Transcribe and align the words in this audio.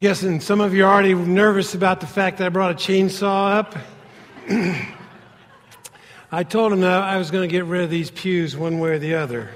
Yes, 0.00 0.22
and 0.22 0.40
some 0.40 0.60
of 0.60 0.74
you 0.74 0.84
are 0.84 0.94
already 0.94 1.12
nervous 1.12 1.74
about 1.74 1.98
the 1.98 2.06
fact 2.06 2.38
that 2.38 2.46
I 2.46 2.48
brought 2.50 2.70
a 2.70 2.74
chainsaw 2.74 3.56
up. 3.56 3.74
I 6.30 6.44
told 6.44 6.72
him 6.72 6.82
that 6.82 7.02
I 7.02 7.16
was 7.16 7.32
going 7.32 7.42
to 7.42 7.50
get 7.50 7.64
rid 7.64 7.82
of 7.82 7.90
these 7.90 8.08
pews 8.12 8.56
one 8.56 8.78
way 8.78 8.90
or 8.90 9.00
the 9.00 9.16
other. 9.16 9.50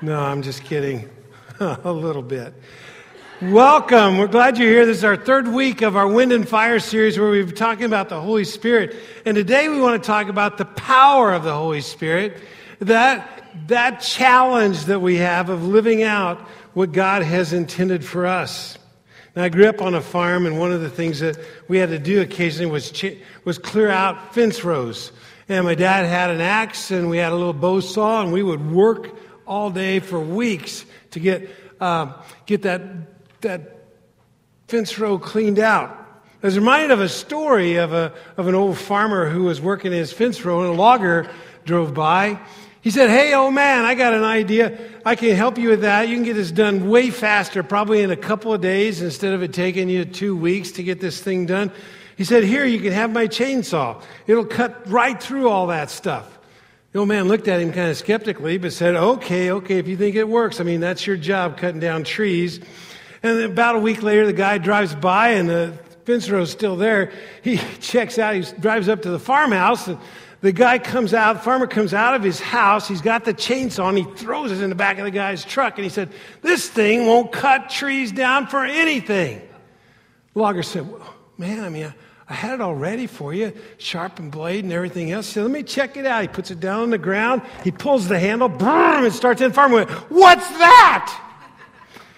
No, 0.00 0.18
I'm 0.18 0.40
just 0.40 0.64
kidding. 0.64 1.10
a 1.60 1.92
little 1.92 2.22
bit. 2.22 2.54
Welcome. 3.42 4.16
We're 4.16 4.26
glad 4.26 4.56
you're 4.56 4.70
here. 4.70 4.86
This 4.86 4.96
is 4.96 5.04
our 5.04 5.18
third 5.18 5.46
week 5.48 5.82
of 5.82 5.96
our 5.96 6.08
Wind 6.08 6.32
and 6.32 6.48
Fire 6.48 6.80
series 6.80 7.18
where 7.18 7.28
we've 7.28 7.48
been 7.48 7.54
talking 7.54 7.84
about 7.84 8.08
the 8.08 8.22
Holy 8.22 8.44
Spirit. 8.44 8.96
And 9.26 9.34
today 9.34 9.68
we 9.68 9.78
want 9.82 10.02
to 10.02 10.06
talk 10.06 10.28
about 10.28 10.56
the 10.56 10.64
power 10.64 11.30
of 11.30 11.44
the 11.44 11.52
Holy 11.52 11.82
Spirit, 11.82 12.38
that, 12.78 13.44
that 13.66 14.00
challenge 14.00 14.86
that 14.86 15.00
we 15.00 15.16
have 15.16 15.50
of 15.50 15.62
living 15.62 16.02
out 16.02 16.40
what 16.72 16.92
God 16.92 17.22
has 17.22 17.52
intended 17.52 18.02
for 18.02 18.24
us. 18.24 18.78
I 19.34 19.48
grew 19.48 19.66
up 19.66 19.80
on 19.80 19.94
a 19.94 20.00
farm, 20.02 20.44
and 20.44 20.58
one 20.58 20.72
of 20.72 20.82
the 20.82 20.90
things 20.90 21.20
that 21.20 21.38
we 21.66 21.78
had 21.78 21.88
to 21.88 21.98
do 21.98 22.20
occasionally 22.20 22.70
was, 22.70 22.90
ch- 22.90 23.16
was 23.44 23.58
clear 23.58 23.88
out 23.88 24.34
fence 24.34 24.62
rows. 24.62 25.10
And 25.48 25.64
my 25.64 25.74
dad 25.74 26.04
had 26.04 26.30
an 26.30 26.40
axe, 26.40 26.90
and 26.90 27.08
we 27.08 27.16
had 27.16 27.32
a 27.32 27.34
little 27.34 27.54
bow 27.54 27.80
saw, 27.80 28.22
and 28.22 28.32
we 28.32 28.42
would 28.42 28.70
work 28.70 29.16
all 29.46 29.70
day 29.70 30.00
for 30.00 30.20
weeks 30.20 30.84
to 31.12 31.20
get, 31.20 31.48
uh, 31.80 32.12
get 32.44 32.62
that, 32.62 33.40
that 33.40 33.86
fence 34.68 34.98
row 34.98 35.18
cleaned 35.18 35.58
out. 35.58 35.98
I 36.42 36.46
was 36.46 36.58
reminded 36.58 36.90
of 36.90 37.00
a 37.00 37.08
story 37.08 37.76
of, 37.76 37.92
a, 37.92 38.12
of 38.36 38.48
an 38.48 38.54
old 38.54 38.76
farmer 38.76 39.30
who 39.30 39.44
was 39.44 39.60
working 39.60 39.92
his 39.92 40.12
fence 40.12 40.44
row, 40.44 40.60
and 40.60 40.70
a 40.70 40.72
logger 40.72 41.30
drove 41.64 41.94
by. 41.94 42.38
He 42.82 42.90
said, 42.90 43.10
Hey, 43.10 43.32
old 43.32 43.54
man, 43.54 43.84
I 43.84 43.94
got 43.94 44.12
an 44.12 44.24
idea. 44.24 44.76
I 45.06 45.14
can 45.14 45.36
help 45.36 45.56
you 45.56 45.68
with 45.68 45.82
that. 45.82 46.08
You 46.08 46.16
can 46.16 46.24
get 46.24 46.34
this 46.34 46.50
done 46.50 46.88
way 46.88 47.10
faster, 47.10 47.62
probably 47.62 48.02
in 48.02 48.10
a 48.10 48.16
couple 48.16 48.52
of 48.52 48.60
days 48.60 49.00
instead 49.00 49.32
of 49.32 49.42
it 49.42 49.52
taking 49.52 49.88
you 49.88 50.04
two 50.04 50.36
weeks 50.36 50.72
to 50.72 50.82
get 50.82 51.00
this 51.00 51.22
thing 51.22 51.46
done. 51.46 51.70
He 52.16 52.24
said, 52.24 52.42
Here, 52.42 52.64
you 52.64 52.80
can 52.80 52.92
have 52.92 53.12
my 53.12 53.28
chainsaw. 53.28 54.02
It'll 54.26 54.44
cut 54.44 54.88
right 54.90 55.20
through 55.22 55.48
all 55.48 55.68
that 55.68 55.90
stuff. 55.90 56.40
The 56.90 56.98
old 56.98 57.08
man 57.08 57.28
looked 57.28 57.46
at 57.46 57.60
him 57.60 57.72
kind 57.72 57.88
of 57.88 57.96
skeptically, 57.96 58.58
but 58.58 58.72
said, 58.72 58.96
Okay, 58.96 59.52
okay, 59.52 59.78
if 59.78 59.86
you 59.86 59.96
think 59.96 60.16
it 60.16 60.28
works. 60.28 60.60
I 60.60 60.64
mean, 60.64 60.80
that's 60.80 61.06
your 61.06 61.16
job, 61.16 61.58
cutting 61.58 61.80
down 61.80 62.02
trees. 62.02 62.58
And 63.22 63.40
about 63.42 63.76
a 63.76 63.78
week 63.78 64.02
later, 64.02 64.26
the 64.26 64.32
guy 64.32 64.58
drives 64.58 64.96
by 64.96 65.30
and 65.30 65.48
the 65.48 65.78
fence 66.04 66.28
row 66.28 66.42
is 66.42 66.50
still 66.50 66.74
there. 66.74 67.12
He 67.42 67.56
checks 67.80 68.18
out, 68.18 68.34
he 68.34 68.42
drives 68.58 68.88
up 68.88 69.02
to 69.02 69.10
the 69.10 69.20
farmhouse 69.20 69.86
and 69.86 69.98
the 70.42 70.52
guy 70.52 70.78
comes 70.78 71.14
out, 71.14 71.34
the 71.34 71.42
farmer 71.42 71.68
comes 71.68 71.94
out 71.94 72.16
of 72.16 72.22
his 72.22 72.40
house. 72.40 72.88
He's 72.88 73.00
got 73.00 73.24
the 73.24 73.32
chainsaw 73.32 73.88
and 73.88 73.96
he 73.96 74.04
throws 74.16 74.50
it 74.50 74.60
in 74.60 74.68
the 74.70 74.74
back 74.74 74.98
of 74.98 75.04
the 75.04 75.10
guy's 75.10 75.44
truck. 75.44 75.78
And 75.78 75.84
he 75.84 75.88
said, 75.88 76.10
This 76.42 76.68
thing 76.68 77.06
won't 77.06 77.30
cut 77.30 77.70
trees 77.70 78.10
down 78.10 78.48
for 78.48 78.64
anything. 78.64 79.40
The 80.34 80.38
logger 80.38 80.64
said, 80.64 80.90
well, 80.90 81.14
Man, 81.38 81.64
I 81.64 81.68
mean, 81.68 81.94
I, 82.28 82.34
had 82.34 82.54
it 82.54 82.60
all 82.60 82.74
ready 82.74 83.06
for 83.06 83.32
you, 83.32 83.52
sharpened 83.78 84.32
blade 84.32 84.64
and 84.64 84.72
everything 84.72 85.12
else. 85.12 85.28
He 85.28 85.34
said, 85.34 85.42
Let 85.44 85.52
me 85.52 85.62
check 85.62 85.96
it 85.96 86.06
out. 86.06 86.22
He 86.22 86.28
puts 86.28 86.50
it 86.50 86.58
down 86.58 86.80
on 86.80 86.90
the 86.90 86.98
ground. 86.98 87.42
He 87.62 87.70
pulls 87.70 88.08
the 88.08 88.18
handle, 88.18 88.48
boom, 88.48 89.04
and 89.04 89.12
starts 89.12 89.40
in. 89.40 89.48
The 89.48 89.54
farmer 89.54 89.76
went, 89.76 89.90
What's 90.10 90.48
that? 90.48 91.28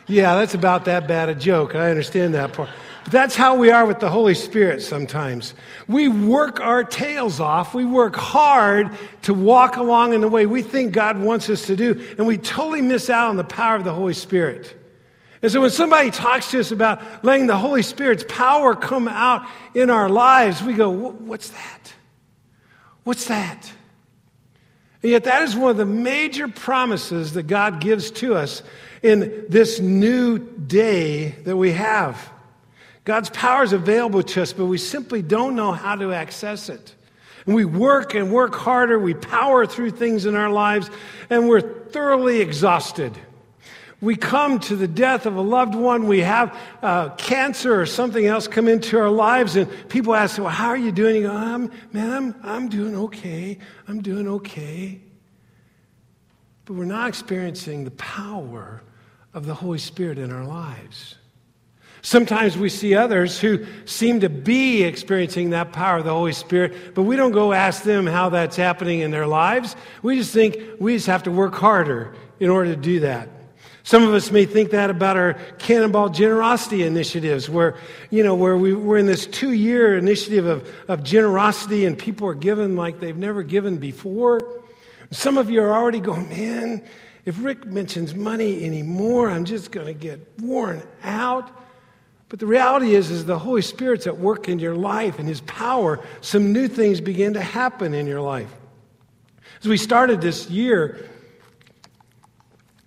Yeah, 0.07 0.35
that's 0.37 0.55
about 0.55 0.87
that 0.87 1.07
bad 1.09 1.29
a 1.29 1.35
joke. 1.35 1.75
I 1.75 1.91
understand 1.91 2.35
that 2.35 2.55
part. 2.55 2.71
That's 3.11 3.37
how 3.37 3.57
we 3.57 3.71
are 3.71 3.85
with 3.85 4.01
the 4.01 4.09
Holy 4.09 4.35
Spirit 4.35 4.83
sometimes. 4.83 5.55
We 5.89 6.09
work 6.09 6.61
our 6.61 6.85
tails 6.85 7.39
off. 7.39 7.75
We 7.75 7.85
work 7.85 8.17
hard 8.17 8.91
to 9.23 9.35
walk 9.35 9.77
along 9.77 10.15
in 10.15 10.21
the 10.21 10.29
way 10.29 10.47
we 10.47 10.63
think 10.63 10.93
God 10.93 11.19
wants 11.19 11.51
us 11.51 11.67
to 11.67 11.77
do, 11.77 12.03
and 12.17 12.27
we 12.27 12.39
totally 12.39 12.83
miss 12.83 13.11
out 13.11 13.29
on 13.29 13.37
the 13.37 13.45
power 13.45 13.77
of 13.77 13.85
the 13.85 13.93
Holy 13.93 14.15
Spirit. 14.15 14.75
And 15.43 15.53
so 15.53 15.61
when 15.61 15.71
somebody 15.71 16.11
talks 16.11 16.51
to 16.53 16.61
us 16.61 16.71
about 16.71 17.03
letting 17.23 17.47
the 17.47 17.59
Holy 17.59 17.83
Spirit's 17.83 18.25
power 18.27 18.75
come 18.75 19.09
out 19.09 19.47
in 19.75 19.91
our 19.91 20.09
lives, 20.09 20.63
we 20.63 20.73
go, 20.73 20.91
What's 20.91 21.51
that? 21.51 21.93
What's 23.05 23.27
that? 23.27 23.71
And 25.03 25.11
yet, 25.11 25.25
that 25.25 25.43
is 25.43 25.55
one 25.55 25.71
of 25.71 25.77
the 25.77 25.85
major 25.85 26.49
promises 26.49 27.35
that 27.35 27.43
God 27.43 27.79
gives 27.79 28.11
to 28.13 28.37
us 28.37 28.63
in 29.03 29.45
this 29.51 29.79
new 29.79 30.39
day 30.39 31.33
that 31.45 31.59
we 31.59 31.73
have. 31.73 32.31
God's 33.05 33.29
power 33.31 33.63
is 33.63 33.73
available 33.73 34.23
to 34.23 34.43
us, 34.43 34.53
but 34.53 34.67
we 34.67 34.79
simply 34.79 35.21
don't 35.21 35.55
know 35.55 35.73
how 35.73 35.95
to 35.95 36.13
access 36.13 36.69
it. 36.69 36.95
And 37.47 37.55
we 37.55 37.67
work 37.67 38.15
and 38.15 38.33
work 38.33 38.55
harder, 38.55 38.99
we 38.99 39.13
power 39.13 39.67
through 39.67 39.91
things 39.91 40.25
in 40.25 40.35
our 40.35 40.51
lives, 40.51 40.91
and 41.29 41.49
we're 41.49 41.61
thoroughly 41.61 42.41
exhausted. 42.41 43.13
We 44.01 44.17
come 44.17 44.59
to 44.61 44.77
the 44.77 44.89
death 44.89 45.27
of 45.27 45.37
a 45.37 45.41
loved 45.41 45.75
one, 45.75 46.09
we 46.09 46.21
have 46.21 46.59
uh, 46.83 47.11
cancer 47.11 47.79
or 47.79 47.87
something 47.87 48.25
else 48.25 48.49
come 48.49 48.69
into 48.69 48.99
our 48.99 49.11
lives, 49.11 49.57
and 49.57 49.89
people 49.89 50.15
ask, 50.15 50.39
Well, 50.39 50.49
how 50.49 50.69
are 50.69 50.77
you 50.77 50.93
doing? 50.93 51.17
You 51.17 51.23
go, 51.25 51.33
I'm, 51.33 51.71
Man, 51.93 52.11
I'm, 52.11 52.35
I'm 52.43 52.69
doing 52.69 52.97
okay. 52.97 53.59
I'm 53.87 54.01
doing 54.01 54.27
okay. 54.29 55.01
But 56.65 56.75
we're 56.75 56.85
not 56.87 57.09
experiencing 57.09 57.85
the 57.85 57.91
power 57.93 58.83
of 59.35 59.45
the 59.45 59.55
Holy 59.55 59.79
Spirit 59.79 60.19
in 60.19 60.33
our 60.33 60.45
lives. 60.45 61.17
Sometimes 62.05 62.59
we 62.59 62.69
see 62.69 62.95
others 62.95 63.41
who 63.41 63.65
seem 63.87 64.21
to 64.21 64.29
be 64.29 64.83
experiencing 64.83 65.51
that 65.51 65.73
power 65.73 65.97
of 65.97 66.05
the 66.05 66.13
Holy 66.13 66.35
Spirit, 66.35 66.95
but 66.95 67.05
we 67.05 67.17
don't 67.17 67.33
go 67.33 67.55
ask 67.55 67.83
them 67.83 68.07
how 68.07 68.29
that's 68.29 68.57
happening 68.57 69.01
in 69.01 69.11
their 69.11 69.27
lives. 69.27 69.75
We 70.03 70.19
just 70.19 70.31
think 70.31 70.59
we 70.79 70.97
just 70.97 71.07
have 71.07 71.23
to 71.23 71.31
work 71.31 71.55
harder 71.55 72.15
in 72.41 72.51
order 72.51 72.75
to 72.75 72.81
do 72.81 73.01
that. 73.01 73.31
Some 73.85 74.03
of 74.03 74.13
us 74.13 74.31
may 74.31 74.45
think 74.45 74.71
that 74.73 74.91
about 74.91 75.17
our 75.17 75.33
Cannonball 75.59 76.11
Generosity 76.11 76.83
initiatives, 76.83 77.49
where, 77.49 77.75
you 78.11 78.23
know, 78.23 78.35
where 78.35 78.59
we, 78.59 78.75
we're 78.75 78.99
in 78.99 79.07
this 79.07 79.27
two 79.27 79.53
year 79.53 79.97
initiative 79.97 80.45
of, 80.45 80.71
of 80.89 81.03
generosity 81.05 81.87
and 81.87 81.99
people 81.99 82.29
are 82.29 82.35
giving 82.35 82.77
like 82.77 83.01
they've 83.01 83.17
never 83.17 83.43
given 83.43 83.79
before. 83.79 84.63
Some 85.11 85.39
of 85.39 85.49
you 85.49 85.63
are 85.63 85.73
already 85.73 86.01
going, 86.01 86.29
man, 86.29 86.85
if 87.25 87.43
Rick 87.43 87.65
mentions 87.65 88.15
money 88.15 88.63
anymore, 88.63 89.31
I'm 89.31 89.47
just 89.47 89.71
going 89.71 89.87
to 89.87 89.95
get 89.95 90.21
worn 90.39 90.83
out. 91.03 91.64
But 92.35 92.41
the 92.41 92.47
reality 92.49 92.97
is, 92.97 93.13
is 93.13 93.27
the 93.27 93.39
Holy 93.39 93.63
Spirit's 93.63 94.09
at 94.09 94.19
work 94.19 94.49
in 94.49 94.59
your 94.59 94.75
life 94.75 95.21
and 95.21 95.29
His 95.29 95.41
power, 95.43 96.01
some 96.21 96.53
new 96.53 96.67
things 96.67 97.01
begin 97.01 97.35
to 97.35 97.41
happen 97.41 97.95
in 97.95 98.09
your 98.09 98.21
life. 98.21 98.53
As 99.61 99.69
we 99.69 99.77
started 99.77 100.21
this 100.21 100.51
year, 100.51 101.09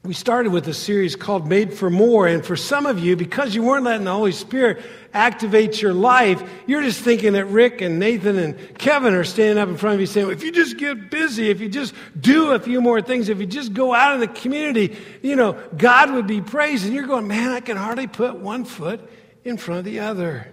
we 0.04 0.14
started 0.14 0.52
with 0.52 0.68
a 0.68 0.74
series 0.74 1.16
called 1.16 1.48
Made 1.48 1.74
for 1.74 1.90
More. 1.90 2.28
And 2.28 2.46
for 2.46 2.58
some 2.58 2.86
of 2.86 3.00
you, 3.00 3.16
because 3.16 3.56
you 3.56 3.64
weren't 3.64 3.86
letting 3.86 4.04
the 4.04 4.12
Holy 4.12 4.34
Spirit 4.34 4.84
activate 5.14 5.82
your 5.82 5.94
life, 5.94 6.44
you're 6.66 6.84
just 6.84 7.00
thinking 7.00 7.32
that 7.32 7.46
Rick 7.46 7.80
and 7.80 8.00
Nathan 8.00 8.38
and 8.38 8.78
Kevin 8.78 9.14
are 9.14 9.24
standing 9.24 9.58
up 9.58 9.70
in 9.70 9.78
front 9.78 9.94
of 9.94 10.02
you 10.02 10.08
saying, 10.08 10.30
if 10.30 10.44
you 10.44 10.52
just 10.52 10.78
get 10.78 11.10
busy, 11.10 11.50
if 11.50 11.62
you 11.62 11.70
just 11.70 11.94
do 12.20 12.52
a 12.52 12.60
few 12.60 12.82
more 12.82 13.02
things, 13.02 13.30
if 13.30 13.40
you 13.40 13.46
just 13.46 13.74
go 13.74 13.94
out 13.94 14.14
in 14.14 14.20
the 14.20 14.28
community, 14.28 14.98
you 15.22 15.38
know, 15.38 15.54
God 15.78 16.12
would 16.12 16.28
be 16.28 16.42
praised. 16.42 16.84
And 16.84 16.94
you're 16.94 17.08
going, 17.08 17.30
man, 17.30 17.52
I 17.52 17.62
can 17.62 17.78
hardly 17.78 18.08
put 18.08 18.36
one 18.36 18.66
foot 18.66 19.10
in 19.48 19.58
front 19.58 19.80
of 19.80 19.86
the 19.86 20.00
other. 20.00 20.48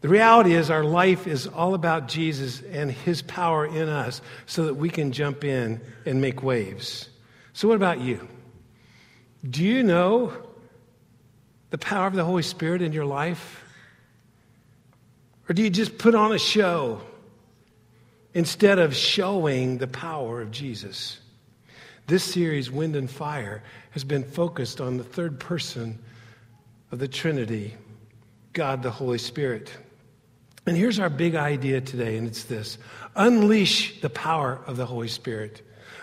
The 0.00 0.08
reality 0.08 0.54
is, 0.54 0.70
our 0.70 0.84
life 0.84 1.26
is 1.26 1.46
all 1.46 1.74
about 1.74 2.08
Jesus 2.08 2.62
and 2.62 2.90
his 2.90 3.22
power 3.22 3.66
in 3.66 3.88
us 3.88 4.20
so 4.46 4.66
that 4.66 4.74
we 4.74 4.88
can 4.88 5.12
jump 5.12 5.44
in 5.44 5.80
and 6.04 6.20
make 6.20 6.42
waves. 6.42 7.08
So, 7.52 7.68
what 7.68 7.74
about 7.74 8.00
you? 8.00 8.26
Do 9.48 9.64
you 9.64 9.82
know 9.82 10.32
the 11.70 11.78
power 11.78 12.06
of 12.06 12.14
the 12.14 12.24
Holy 12.24 12.42
Spirit 12.42 12.82
in 12.82 12.92
your 12.92 13.04
life? 13.04 13.64
Or 15.48 15.54
do 15.54 15.62
you 15.62 15.70
just 15.70 15.98
put 15.98 16.14
on 16.14 16.32
a 16.32 16.38
show 16.38 17.00
instead 18.34 18.78
of 18.78 18.94
showing 18.94 19.78
the 19.78 19.86
power 19.86 20.40
of 20.40 20.50
Jesus? 20.50 21.20
This 22.06 22.22
series, 22.22 22.70
Wind 22.70 22.96
and 22.96 23.10
Fire, 23.10 23.62
has 23.90 24.04
been 24.04 24.24
focused 24.24 24.80
on 24.80 24.96
the 24.96 25.04
third 25.04 25.40
person 25.40 25.98
of 26.96 27.00
the 27.00 27.08
Trinity, 27.08 27.74
God 28.54 28.82
the 28.82 28.90
Holy 28.90 29.18
Spirit. 29.18 29.70
And 30.64 30.74
here's 30.74 30.98
our 30.98 31.10
big 31.10 31.34
idea 31.34 31.82
today, 31.82 32.16
and 32.16 32.26
it's 32.26 32.44
this 32.44 32.78
unleash 33.14 34.00
the 34.00 34.08
power 34.08 34.58
of 34.66 34.78
the 34.78 34.86
Holy 34.86 35.08
Spirit. 35.08 35.60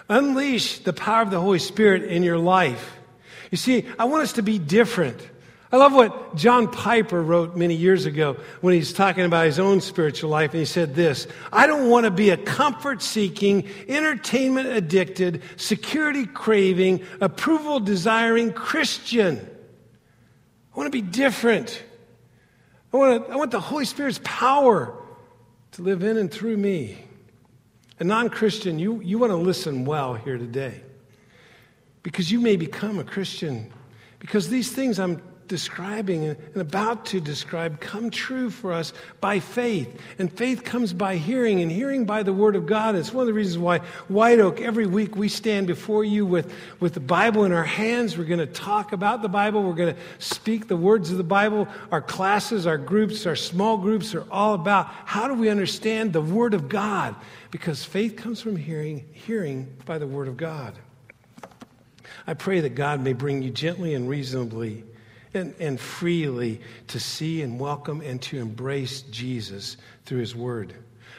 Unleash 0.07 0.79
the 0.83 0.93
power 0.93 1.23
of 1.23 1.31
the 1.31 1.39
Holy 1.39 1.57
Spirit 1.57 2.03
in 2.03 2.21
your 2.21 2.37
life. 2.37 2.95
You 3.49 3.57
see, 3.57 3.87
I 3.97 4.05
want 4.05 4.21
us 4.21 4.33
to 4.33 4.43
be 4.43 4.59
different. 4.59 5.19
I 5.71 5.77
love 5.77 5.93
what 5.93 6.35
John 6.35 6.67
Piper 6.67 7.23
wrote 7.23 7.55
many 7.55 7.73
years 7.73 8.05
ago 8.05 8.37
when 8.61 8.75
he's 8.75 8.93
talking 8.93 9.25
about 9.25 9.47
his 9.47 9.57
own 9.57 9.81
spiritual 9.81 10.29
life. 10.29 10.51
And 10.51 10.59
he 10.59 10.65
said 10.65 10.93
this 10.93 11.25
I 11.51 11.65
don't 11.65 11.89
want 11.89 12.03
to 12.03 12.11
be 12.11 12.29
a 12.29 12.37
comfort 12.37 13.01
seeking, 13.01 13.67
entertainment 13.87 14.67
addicted, 14.67 15.41
security 15.55 16.27
craving, 16.27 17.01
approval 17.19 17.79
desiring 17.79 18.53
Christian. 18.53 19.49
I 20.73 20.77
want 20.77 20.87
to 20.87 20.91
be 20.91 21.01
different. 21.01 21.83
I 22.93 22.97
want, 22.97 23.25
to, 23.25 23.31
I 23.31 23.35
want 23.35 23.51
the 23.51 23.59
Holy 23.59 23.85
Spirit's 23.85 24.19
power 24.23 24.95
to 25.73 25.81
live 25.81 26.03
in 26.03 26.17
and 26.17 26.31
through 26.31 26.57
me. 26.57 26.97
A 27.99 28.03
non 28.03 28.29
Christian, 28.29 28.79
you, 28.79 28.99
you 29.01 29.19
want 29.19 29.31
to 29.31 29.37
listen 29.37 29.85
well 29.85 30.15
here 30.15 30.37
today 30.37 30.81
because 32.01 32.31
you 32.31 32.39
may 32.39 32.55
become 32.55 32.99
a 32.99 33.03
Christian. 33.03 33.71
Because 34.19 34.49
these 34.49 34.71
things 34.71 34.99
I'm 34.99 35.21
describing 35.53 36.25
and 36.25 36.55
about 36.55 37.05
to 37.05 37.21
describe 37.21 37.79
come 37.79 38.09
true 38.09 38.49
for 38.49 38.73
us 38.73 38.91
by 39.21 39.39
faith. 39.39 40.01
And 40.17 40.33
faith 40.33 40.63
comes 40.63 40.93
by 40.93 41.17
hearing, 41.17 41.61
and 41.61 41.71
hearing 41.71 42.05
by 42.05 42.23
the 42.23 42.33
Word 42.33 42.55
of 42.55 42.65
God. 42.65 42.95
It's 42.95 43.13
one 43.13 43.21
of 43.21 43.27
the 43.27 43.35
reasons 43.35 43.59
why 43.59 43.77
White 44.07 44.39
Oak, 44.39 44.61
every 44.61 44.87
week 44.87 45.15
we 45.15 45.29
stand 45.29 45.67
before 45.67 46.03
you 46.03 46.25
with, 46.25 46.51
with 46.79 46.95
the 46.95 46.99
Bible 46.99 47.45
in 47.45 47.51
our 47.51 47.63
hands. 47.63 48.17
We're 48.17 48.23
going 48.23 48.39
to 48.39 48.47
talk 48.47 48.93
about 48.93 49.21
the 49.21 49.29
Bible, 49.29 49.61
we're 49.61 49.73
going 49.73 49.93
to 49.93 49.99
speak 50.17 50.67
the 50.67 50.75
words 50.75 51.11
of 51.11 51.19
the 51.19 51.23
Bible. 51.23 51.67
Our 51.91 52.01
classes, 52.01 52.65
our 52.65 52.79
groups, 52.79 53.27
our 53.27 53.35
small 53.35 53.77
groups 53.77 54.15
are 54.15 54.25
all 54.31 54.55
about 54.55 54.87
how 55.05 55.27
do 55.27 55.35
we 55.35 55.49
understand 55.49 56.13
the 56.13 56.21
Word 56.21 56.55
of 56.55 56.67
God? 56.67 57.15
Because 57.51 57.83
faith 57.83 58.15
comes 58.15 58.41
from 58.41 58.55
hearing, 58.55 59.05
hearing 59.13 59.71
by 59.85 59.99
the 59.99 60.07
Word 60.07 60.27
of 60.27 60.35
God. 60.35 60.73
I 62.25 62.33
pray 62.33 62.61
that 62.61 62.73
God 62.73 63.01
may 63.01 63.13
bring 63.13 63.43
you 63.43 63.51
gently 63.51 63.93
and 63.93 64.09
reasonably 64.09 64.85
and, 65.33 65.55
and 65.59 65.79
freely 65.79 66.61
to 66.87 66.99
see 66.99 67.41
and 67.41 67.59
welcome 67.59 68.01
and 68.01 68.21
to 68.23 68.39
embrace 68.39 69.01
Jesus 69.03 69.77
through 70.05 70.19
his 70.19 70.35
word. 70.35 70.73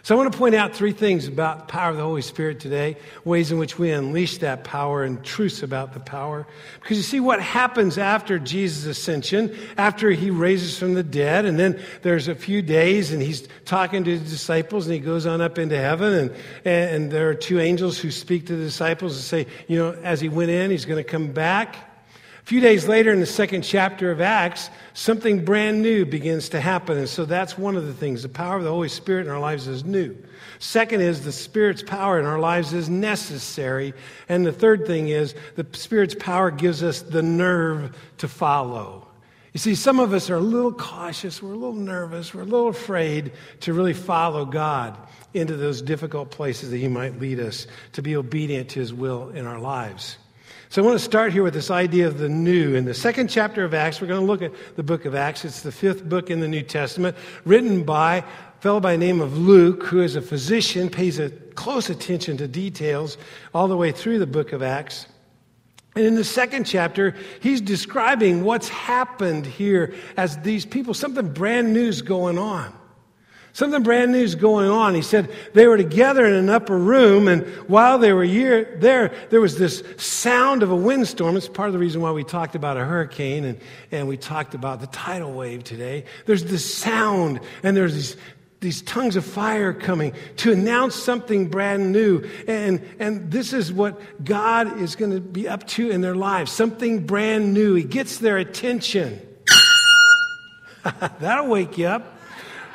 So 0.05 0.14
I 0.14 0.19
want 0.19 0.31
to 0.31 0.38
point 0.38 0.55
out 0.55 0.75
three 0.75 0.93
things 0.93 1.28
about 1.28 1.61
the 1.61 1.64
power 1.72 1.88
of 1.88 1.96
the 1.96 2.02
Holy 2.02 2.20
Spirit 2.20 2.61
today, 2.61 2.99
ways 3.25 3.50
in 3.50 3.56
which 3.56 3.78
we 3.78 3.90
unleash 3.90 4.37
that 4.38 4.62
power 4.62 5.02
and 5.02 5.25
truths 5.25 5.62
about 5.62 5.94
the 5.94 6.00
power. 6.00 6.46
Because 6.82 6.99
you 6.99 7.02
see 7.02 7.20
what 7.20 7.40
happens 7.40 7.96
after 7.96 8.38
Jesus' 8.38 8.84
ascension, 8.84 9.56
after 9.78 10.11
he 10.11 10.31
raises 10.31 10.78
from 10.78 10.93
the 10.93 11.02
dead, 11.02 11.46
and 11.46 11.58
then 11.58 11.82
there's 12.02 12.28
a 12.28 12.34
few 12.34 12.61
days 12.61 13.12
and 13.12 13.22
he's 13.22 13.49
talking 13.64 14.05
to 14.05 14.11
his 14.11 14.31
disciples 14.31 14.87
and 14.87 14.93
he 14.93 15.00
goes 15.00 15.25
on 15.25 15.40
up 15.40 15.58
into 15.58 15.78
heaven 15.78 16.12
and, 16.12 16.31
and 16.66 17.11
there 17.11 17.31
are 17.31 17.34
two 17.34 17.58
angels 17.58 17.96
who 17.99 18.11
speak 18.11 18.44
to 18.49 18.56
the 18.56 18.64
disciples 18.64 19.14
and 19.14 19.25
say, 19.25 19.46
you 19.69 19.78
know, 19.78 19.93
as 20.02 20.20
he 20.20 20.28
went 20.28 20.50
in, 20.50 20.70
he's 20.70 20.84
going 20.84 21.02
to 21.02 21.11
come 21.11 21.32
back. 21.32 21.94
A 22.44 22.46
few 22.46 22.61
days 22.61 22.87
later, 22.87 23.11
in 23.11 23.20
the 23.20 23.26
second 23.26 23.62
chapter 23.62 24.11
of 24.11 24.20
Acts, 24.20 24.69
something 24.93 25.46
brand 25.46 25.81
new 25.81 26.05
begins 26.05 26.50
to 26.50 26.61
happen. 26.61 26.99
And 26.99 27.08
so 27.08 27.25
that's 27.25 27.56
one 27.56 27.75
of 27.75 27.87
the 27.87 27.94
things. 27.94 28.23
The 28.23 28.29
power 28.29 28.58
of 28.58 28.64
the 28.64 28.70
Holy 28.70 28.91
Spirit 28.91 29.25
in 29.25 29.32
our 29.32 29.41
lives 29.41 29.67
is 29.67 29.82
new. 29.82 30.14
Second 30.58 31.00
is 31.00 31.25
the 31.25 31.32
Spirit's 31.32 31.82
power 31.82 32.20
in 32.20 32.26
our 32.26 32.38
lives 32.38 32.75
is 32.75 32.91
necessary. 32.91 33.94
And 34.29 34.44
the 34.44 34.52
third 34.52 34.87
thing 34.87 35.08
is 35.08 35.35
the 35.56 35.67
Spirit's 35.73 36.14
power 36.14 36.50
gives 36.50 36.82
us 36.82 37.00
the 37.00 37.23
nerve 37.23 37.96
to 38.19 38.29
follow. 38.29 39.08
You 39.55 39.58
see, 39.61 39.75
some 39.75 39.99
of 39.99 40.12
us 40.12 40.29
are 40.29 40.37
a 40.37 40.40
little 40.40 40.75
cautious, 40.75 41.43
we're 41.43 41.52
a 41.52 41.56
little 41.56 41.73
nervous, 41.73 42.35
we're 42.35 42.43
a 42.43 42.44
little 42.44 42.69
afraid 42.69 43.32
to 43.61 43.73
really 43.73 43.94
follow 43.94 44.44
God 44.44 44.99
into 45.32 45.56
those 45.56 45.81
difficult 45.81 46.31
places 46.31 46.73
that 46.73 46.76
He 46.76 46.88
might 46.88 47.19
lead 47.19 47.40
us, 47.40 47.67
to 47.93 48.02
be 48.02 48.17
obedient 48.17 48.69
to 48.70 48.81
His 48.81 48.93
will 48.93 49.31
in 49.31 49.47
our 49.47 49.58
lives. 49.58 50.19
So 50.75 50.82
I 50.82 50.87
want 50.87 50.99
to 50.99 51.05
start 51.05 51.32
here 51.32 51.44
with 51.44 51.55
this 51.55 51.71
idea 51.71 52.09
of 52.09 52.19
the 52.19 52.29
new. 52.29 52.75
In 52.75 52.85
the 52.85 52.94
second 52.94 53.29
chapter 53.29 53.62
of 53.62 53.75
Acts, 53.75 54.00
we're 54.00 54.09
going 54.09 54.19
to 54.19 54.26
look 54.26 54.43
at 54.43 54.50
the 54.75 54.82
book 54.82 55.05
of 55.05 55.15
Acts. 55.15 55.44
It's 55.44 55.62
the 55.62 55.71
fifth 55.71 56.09
book 56.09 56.31
in 56.31 56.41
the 56.41 56.49
New 56.49 56.65
Testament, 56.65 57.17
written 57.44 57.85
by 57.85 58.17
a 58.17 58.25
fellow 58.61 58.81
by 58.81 58.91
the 58.91 58.99
name 58.99 59.21
of 59.21 59.38
Luke, 59.38 59.85
who 59.85 60.03
is 60.03 60.17
a 60.17 60.21
physician, 60.21 60.91
pays 60.91 61.21
a 61.21 61.31
close 61.31 61.91
attention 61.91 62.37
to 62.38 62.49
details 62.49 63.19
all 63.55 63.69
the 63.69 63.76
way 63.76 63.93
through 63.93 64.19
the 64.19 64.26
book 64.26 64.53
of 64.53 64.65
Acts. 64.65 65.06
And 65.94 66.05
in 66.05 66.17
the 66.17 66.25
second 66.25 66.65
chapter, 66.65 67.15
he's 67.41 67.61
describing 67.61 68.43
what's 68.43 68.69
happened 68.69 69.47
here 69.47 69.94
as 70.17 70.38
these 70.38 70.67
people, 70.67 70.93
something 70.93 71.32
brand 71.32 71.73
new 71.73 71.87
is 71.87 72.03
going 72.03 72.37
on. 72.37 72.75
Something 73.54 73.84
brand 73.84 74.10
new 74.10 74.18
is 74.18 74.34
going 74.34 74.68
on. 74.68 74.96
He 74.96 75.02
said 75.02 75.30
they 75.52 75.68
were 75.68 75.76
together 75.76 76.26
in 76.26 76.32
an 76.32 76.50
upper 76.50 76.76
room, 76.76 77.28
and 77.28 77.46
while 77.68 77.98
they 77.98 78.12
were 78.12 78.26
there, 78.26 79.14
there 79.30 79.40
was 79.40 79.56
this 79.56 79.84
sound 79.96 80.64
of 80.64 80.72
a 80.72 80.76
windstorm. 80.76 81.36
It's 81.36 81.46
part 81.46 81.68
of 81.68 81.72
the 81.72 81.78
reason 81.78 82.00
why 82.00 82.10
we 82.10 82.24
talked 82.24 82.56
about 82.56 82.76
a 82.76 82.84
hurricane 82.84 83.44
and, 83.44 83.60
and 83.92 84.08
we 84.08 84.16
talked 84.16 84.54
about 84.54 84.80
the 84.80 84.88
tidal 84.88 85.32
wave 85.32 85.62
today. 85.62 86.04
There's 86.26 86.42
this 86.42 86.64
sound, 86.74 87.38
and 87.62 87.76
there's 87.76 87.94
these, 87.94 88.16
these 88.58 88.82
tongues 88.82 89.14
of 89.14 89.24
fire 89.24 89.72
coming 89.72 90.14
to 90.38 90.50
announce 90.50 90.96
something 90.96 91.48
brand 91.48 91.92
new. 91.92 92.28
And, 92.48 92.82
and 92.98 93.30
this 93.30 93.52
is 93.52 93.72
what 93.72 94.24
God 94.24 94.80
is 94.80 94.96
going 94.96 95.12
to 95.12 95.20
be 95.20 95.46
up 95.46 95.64
to 95.68 95.90
in 95.90 96.00
their 96.00 96.16
lives 96.16 96.50
something 96.50 97.06
brand 97.06 97.54
new. 97.54 97.76
He 97.76 97.84
gets 97.84 98.18
their 98.18 98.36
attention. 98.36 99.20
That'll 101.20 101.46
wake 101.46 101.78
you 101.78 101.86
up. 101.86 102.13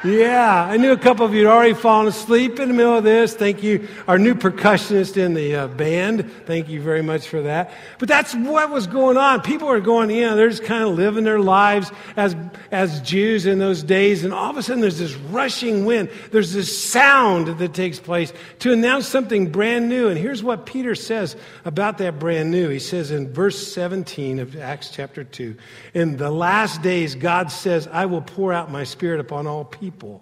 Yeah, 0.01 0.63
I 0.63 0.77
knew 0.77 0.93
a 0.93 0.97
couple 0.97 1.25
of 1.25 1.33
you 1.33 1.45
had 1.45 1.53
already 1.53 1.73
fallen 1.73 2.07
asleep 2.07 2.57
in 2.61 2.69
the 2.69 2.73
middle 2.73 2.97
of 2.97 3.03
this. 3.03 3.33
Thank 3.33 3.61
you, 3.63 3.85
our 4.07 4.17
new 4.17 4.33
percussionist 4.33 5.17
in 5.17 5.33
the 5.33 5.55
uh, 5.55 5.67
band. 5.67 6.31
Thank 6.45 6.69
you 6.69 6.81
very 6.81 7.01
much 7.01 7.27
for 7.27 7.41
that. 7.41 7.73
But 7.97 8.07
that's 8.07 8.33
what 8.33 8.69
was 8.69 8.87
going 8.87 9.17
on. 9.17 9.41
People 9.41 9.67
are 9.67 9.81
going, 9.81 10.09
you 10.09 10.21
know, 10.21 10.37
they're 10.37 10.51
just 10.51 10.63
kind 10.63 10.85
of 10.85 10.95
living 10.95 11.25
their 11.25 11.41
lives 11.41 11.91
as, 12.15 12.33
as 12.71 13.01
Jews 13.01 13.45
in 13.45 13.59
those 13.59 13.83
days. 13.83 14.23
And 14.23 14.33
all 14.33 14.49
of 14.49 14.55
a 14.55 14.63
sudden 14.63 14.79
there's 14.79 14.99
this 14.99 15.15
rushing 15.15 15.83
wind. 15.83 16.09
There's 16.31 16.53
this 16.53 16.89
sound 16.89 17.59
that 17.59 17.73
takes 17.73 17.99
place 17.99 18.31
to 18.59 18.71
announce 18.71 19.05
something 19.05 19.51
brand 19.51 19.89
new. 19.89 20.07
And 20.07 20.17
here's 20.17 20.41
what 20.41 20.65
Peter 20.65 20.95
says 20.95 21.35
about 21.65 21.97
that 21.97 22.19
brand 22.19 22.51
new. 22.51 22.69
He 22.69 22.79
says 22.79 23.11
in 23.11 23.33
verse 23.33 23.73
17 23.73 24.39
of 24.39 24.57
Acts 24.57 24.91
chapter 24.91 25.25
2, 25.25 25.57
in 25.93 26.15
the 26.15 26.31
last 26.31 26.81
days, 26.81 27.15
God 27.15 27.51
says, 27.51 27.85
I 27.85 28.05
will 28.05 28.21
pour 28.21 28.53
out 28.53 28.71
my 28.71 28.85
spirit 28.85 29.19
upon 29.19 29.45
all 29.45 29.65
people 29.65 29.88
people. 29.89 30.21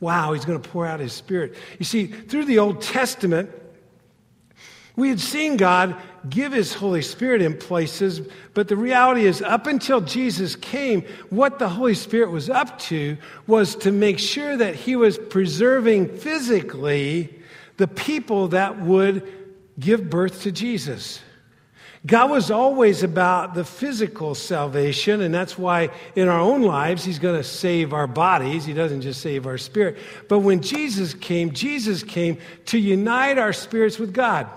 Wow, 0.00 0.32
he's 0.32 0.44
going 0.44 0.60
to 0.60 0.68
pour 0.68 0.86
out 0.86 1.00
his 1.00 1.12
spirit. 1.12 1.54
You 1.78 1.84
see, 1.84 2.06
through 2.06 2.44
the 2.44 2.58
Old 2.58 2.82
Testament, 2.82 3.50
we 4.96 5.08
had 5.08 5.18
seen 5.18 5.56
God 5.56 5.96
give 6.28 6.52
his 6.52 6.72
Holy 6.74 7.02
Spirit 7.02 7.42
in 7.42 7.56
places, 7.56 8.20
but 8.54 8.68
the 8.68 8.76
reality 8.76 9.26
is, 9.26 9.42
up 9.42 9.66
until 9.66 10.00
Jesus 10.00 10.54
came, 10.56 11.02
what 11.30 11.58
the 11.58 11.68
Holy 11.68 11.94
Spirit 11.94 12.30
was 12.30 12.48
up 12.48 12.78
to 12.80 13.16
was 13.46 13.74
to 13.76 13.90
make 13.90 14.18
sure 14.18 14.56
that 14.56 14.74
he 14.74 14.94
was 14.94 15.18
preserving 15.18 16.16
physically 16.16 17.36
the 17.76 17.88
people 17.88 18.48
that 18.48 18.80
would 18.80 19.26
give 19.80 20.08
birth 20.08 20.42
to 20.42 20.52
Jesus. 20.52 21.20
God 22.06 22.30
was 22.30 22.50
always 22.50 23.02
about 23.02 23.54
the 23.54 23.64
physical 23.64 24.34
salvation, 24.34 25.22
and 25.22 25.34
that's 25.34 25.56
why 25.56 25.88
in 26.14 26.28
our 26.28 26.38
own 26.38 26.62
lives, 26.62 27.02
He's 27.02 27.18
going 27.18 27.36
to 27.36 27.44
save 27.44 27.94
our 27.94 28.06
bodies. 28.06 28.66
He 28.66 28.74
doesn't 28.74 29.00
just 29.00 29.22
save 29.22 29.46
our 29.46 29.56
spirit. 29.56 29.96
But 30.28 30.40
when 30.40 30.60
Jesus 30.60 31.14
came, 31.14 31.52
Jesus 31.52 32.02
came 32.02 32.38
to 32.66 32.78
unite 32.78 33.38
our 33.38 33.54
spirits 33.54 33.98
with 33.98 34.12
God, 34.12 34.48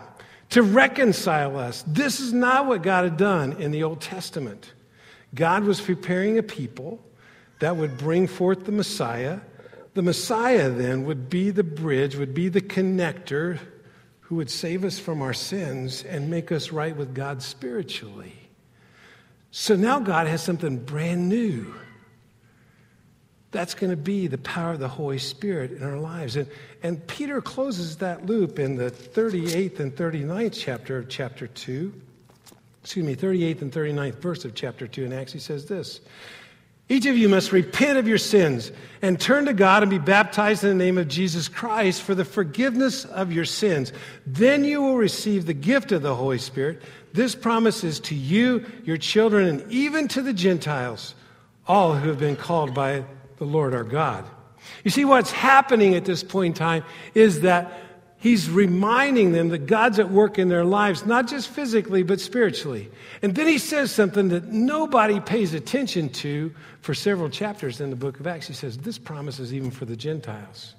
to 0.49 0.61
reconcile 0.61 1.57
us. 1.57 1.85
This 1.87 2.19
is 2.19 2.33
not 2.33 2.65
what 2.65 2.83
God 2.83 3.05
had 3.05 3.17
done 3.17 3.53
in 3.53 3.71
the 3.71 3.83
Old 3.83 4.01
Testament. 4.01 4.73
God 5.33 5.63
was 5.63 5.79
preparing 5.79 6.37
a 6.37 6.43
people 6.43 6.99
that 7.59 7.77
would 7.77 7.97
bring 7.97 8.27
forth 8.27 8.65
the 8.65 8.71
Messiah. 8.73 9.39
The 9.93 10.01
Messiah 10.01 10.69
then 10.69 11.05
would 11.05 11.29
be 11.29 11.51
the 11.51 11.63
bridge, 11.63 12.17
would 12.17 12.33
be 12.33 12.49
the 12.49 12.61
connector 12.61 13.59
who 14.27 14.35
would 14.35 14.49
save 14.49 14.83
us 14.83 14.99
from 14.99 15.21
our 15.21 15.33
sins 15.33 16.03
and 16.03 16.29
make 16.29 16.51
us 16.51 16.73
right 16.73 16.97
with 16.97 17.15
God 17.15 17.41
spiritually. 17.41 18.33
So 19.51 19.77
now 19.77 20.01
God 20.01 20.27
has 20.27 20.43
something 20.43 20.79
brand 20.79 21.29
new. 21.29 21.73
That's 23.51 23.73
going 23.73 23.91
to 23.91 23.95
be 23.95 24.27
the 24.27 24.37
power 24.39 24.73
of 24.73 24.79
the 24.79 24.89
Holy 24.89 25.17
Spirit 25.17 25.71
in 25.71 25.81
our 25.81 25.97
lives. 25.97 26.35
And, 26.35 26.49
and 26.83 27.07
Peter 27.07 27.39
closes 27.39 27.95
that 27.97 28.25
loop 28.25 28.59
in 28.59 28.75
the 28.75 28.91
38th 28.91 29.79
and 29.79 29.95
39th 29.95 30.53
chapter 30.53 30.97
of 30.97 31.07
chapter 31.07 31.47
2. 31.47 31.93
Excuse 32.83 33.05
me, 33.05 33.15
38th 33.15 33.61
and 33.61 33.71
39th 33.71 34.15
verse 34.15 34.43
of 34.43 34.53
chapter 34.53 34.87
2 34.87 35.05
in 35.05 35.13
Acts. 35.13 35.31
He 35.31 35.39
says 35.39 35.67
this 35.67 36.01
each 36.89 37.05
of 37.05 37.17
you 37.17 37.27
must 37.27 37.51
repent 37.51 37.97
of 37.97 38.07
your 38.07 38.17
sins 38.17 38.71
and 39.01 39.19
turn 39.19 39.45
to 39.45 39.53
God 39.53 39.83
and 39.83 39.89
be 39.89 39.97
baptized 39.97 40.63
in 40.63 40.69
the 40.69 40.83
name 40.83 40.97
of 40.97 41.07
Jesus 41.07 41.49
Christ 41.49 42.01
for 42.01 42.15
the 42.15 42.23
forgiveness 42.23 43.03
of 43.03 43.31
your 43.31 43.45
sins. 43.45 43.91
Then 44.25 44.63
you 44.63 44.81
will 44.81 44.95
receive 44.95 45.45
the 45.45 45.53
gift 45.53 45.91
of 45.91 46.01
the 46.01 46.15
Holy 46.15 46.37
Spirit. 46.37 46.81
This 47.13 47.35
promise 47.35 47.83
is 47.83 47.99
to 48.01 48.15
you, 48.15 48.65
your 48.85 48.97
children, 48.97 49.47
and 49.47 49.71
even 49.71 50.07
to 50.09 50.21
the 50.21 50.33
Gentiles, 50.33 51.13
all 51.67 51.93
who 51.93 52.07
have 52.07 52.19
been 52.19 52.37
called 52.37 52.73
by 52.73 53.03
the 53.37 53.45
Lord 53.45 53.73
our 53.73 53.83
God. 53.83 54.25
You 54.83 54.91
see, 54.91 55.05
what's 55.05 55.31
happening 55.31 55.95
at 55.95 56.05
this 56.05 56.23
point 56.23 56.55
in 56.55 56.59
time 56.59 56.83
is 57.13 57.41
that 57.41 57.71
He's 58.19 58.49
reminding 58.49 59.31
them 59.31 59.49
that 59.49 59.67
God's 59.67 59.99
at 59.99 60.09
work 60.09 60.39
in 60.39 60.49
their 60.49 60.65
lives, 60.65 61.05
not 61.05 61.27
just 61.27 61.49
physically, 61.49 62.01
but 62.01 62.19
spiritually. 62.19 62.89
And 63.21 63.35
then 63.35 63.47
he 63.47 63.59
says 63.59 63.91
something 63.91 64.29
that 64.29 64.47
nobody 64.47 65.19
pays 65.19 65.53
attention 65.53 66.09
to 66.09 66.53
for 66.81 66.95
several 66.95 67.29
chapters 67.29 67.79
in 67.79 67.91
the 67.91 67.95
book 67.95 68.19
of 68.19 68.25
Acts. 68.25 68.47
He 68.47 68.53
says, 68.53 68.79
This 68.79 68.97
promise 68.97 69.37
is 69.37 69.53
even 69.53 69.69
for 69.69 69.85
the 69.85 69.95
Gentiles. 69.95 70.73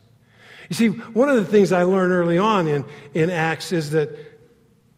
You 0.69 0.75
see, 0.75 0.89
one 0.89 1.29
of 1.29 1.37
the 1.37 1.45
things 1.45 1.71
I 1.71 1.85
learned 1.85 2.13
early 2.13 2.39
on 2.39 2.67
in, 2.67 2.85
in 3.15 3.31
Acts 3.31 3.73
is 3.73 3.91
that 3.91 4.11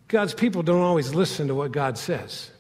God's 0.08 0.34
people 0.34 0.62
don't 0.62 0.82
always 0.82 1.14
listen 1.14 1.48
to 1.48 1.54
what 1.54 1.72
God 1.72 1.98
says. 1.98 2.50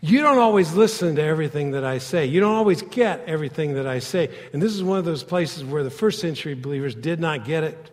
You 0.00 0.22
don't 0.22 0.38
always 0.38 0.72
listen 0.72 1.16
to 1.16 1.22
everything 1.22 1.72
that 1.72 1.84
I 1.84 1.98
say. 1.98 2.24
You 2.24 2.40
don't 2.40 2.54
always 2.54 2.80
get 2.82 3.22
everything 3.26 3.74
that 3.74 3.86
I 3.86 3.98
say. 3.98 4.30
And 4.52 4.62
this 4.62 4.72
is 4.72 4.82
one 4.82 4.98
of 4.98 5.04
those 5.04 5.22
places 5.22 5.62
where 5.62 5.84
the 5.84 5.90
first 5.90 6.20
century 6.20 6.54
believers 6.54 6.94
did 6.94 7.20
not 7.20 7.44
get 7.44 7.64
it. 7.64 7.90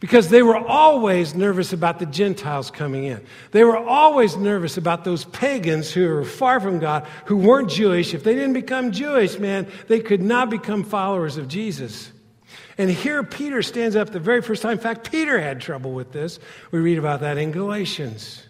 Because 0.00 0.30
they 0.30 0.42
were 0.42 0.56
always 0.56 1.34
nervous 1.34 1.74
about 1.74 1.98
the 1.98 2.06
Gentiles 2.06 2.70
coming 2.70 3.04
in. 3.04 3.22
They 3.50 3.64
were 3.64 3.76
always 3.76 4.34
nervous 4.34 4.78
about 4.78 5.04
those 5.04 5.26
pagans 5.26 5.92
who 5.92 6.08
were 6.08 6.24
far 6.24 6.58
from 6.58 6.78
God, 6.78 7.06
who 7.26 7.36
weren't 7.36 7.68
Jewish. 7.68 8.14
If 8.14 8.24
they 8.24 8.34
didn't 8.34 8.54
become 8.54 8.92
Jewish, 8.92 9.38
man, 9.38 9.68
they 9.88 10.00
could 10.00 10.22
not 10.22 10.48
become 10.48 10.84
followers 10.84 11.36
of 11.36 11.48
Jesus. 11.48 12.10
And 12.78 12.88
here 12.88 13.22
Peter 13.22 13.60
stands 13.60 13.94
up 13.94 14.08
the 14.08 14.18
very 14.18 14.40
first 14.40 14.62
time. 14.62 14.72
In 14.72 14.78
fact, 14.78 15.10
Peter 15.10 15.38
had 15.38 15.60
trouble 15.60 15.92
with 15.92 16.12
this. 16.12 16.38
We 16.70 16.78
read 16.78 16.96
about 16.96 17.20
that 17.20 17.36
in 17.36 17.52
Galatians. 17.52 18.42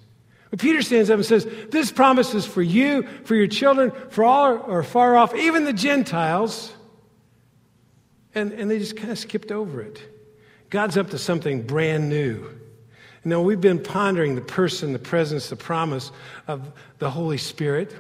But 0.51 0.61
Peter 0.61 0.83
stands 0.83 1.11
up 1.11 1.17
and 1.17 1.27
says, 1.27 1.49
This 1.71 1.91
promise 1.91 2.33
is 2.33 2.47
for 2.47 2.63
you, 2.63 3.03
for 3.25 3.35
your 3.35 3.49
children, 3.49 3.91
for 4.11 4.23
all 4.23 4.63
are 4.71 4.85
far 4.85 5.17
off, 5.17 5.35
even 5.35 5.65
the 5.65 5.73
Gentiles. 5.73 6.73
And, 8.37 8.53
and 8.53 8.71
they 8.71 8.79
just 8.79 8.97
kind 8.97 9.11
of 9.11 9.19
skipped 9.19 9.51
over 9.51 9.81
it. 9.81 10.01
God's 10.71 10.97
up 10.97 11.11
to 11.11 11.19
something 11.19 11.63
brand 11.63 12.09
new. 12.09 12.49
You 13.25 13.29
know, 13.29 13.43
we've 13.43 13.61
been 13.61 13.83
pondering 13.83 14.37
the 14.37 14.41
person, 14.41 14.93
the 14.93 14.99
presence, 14.99 15.51
the 15.51 15.57
promise 15.57 16.11
of 16.49 16.73
the 16.99 17.11
Holy 17.11 17.39
Spirit. 17.39 17.93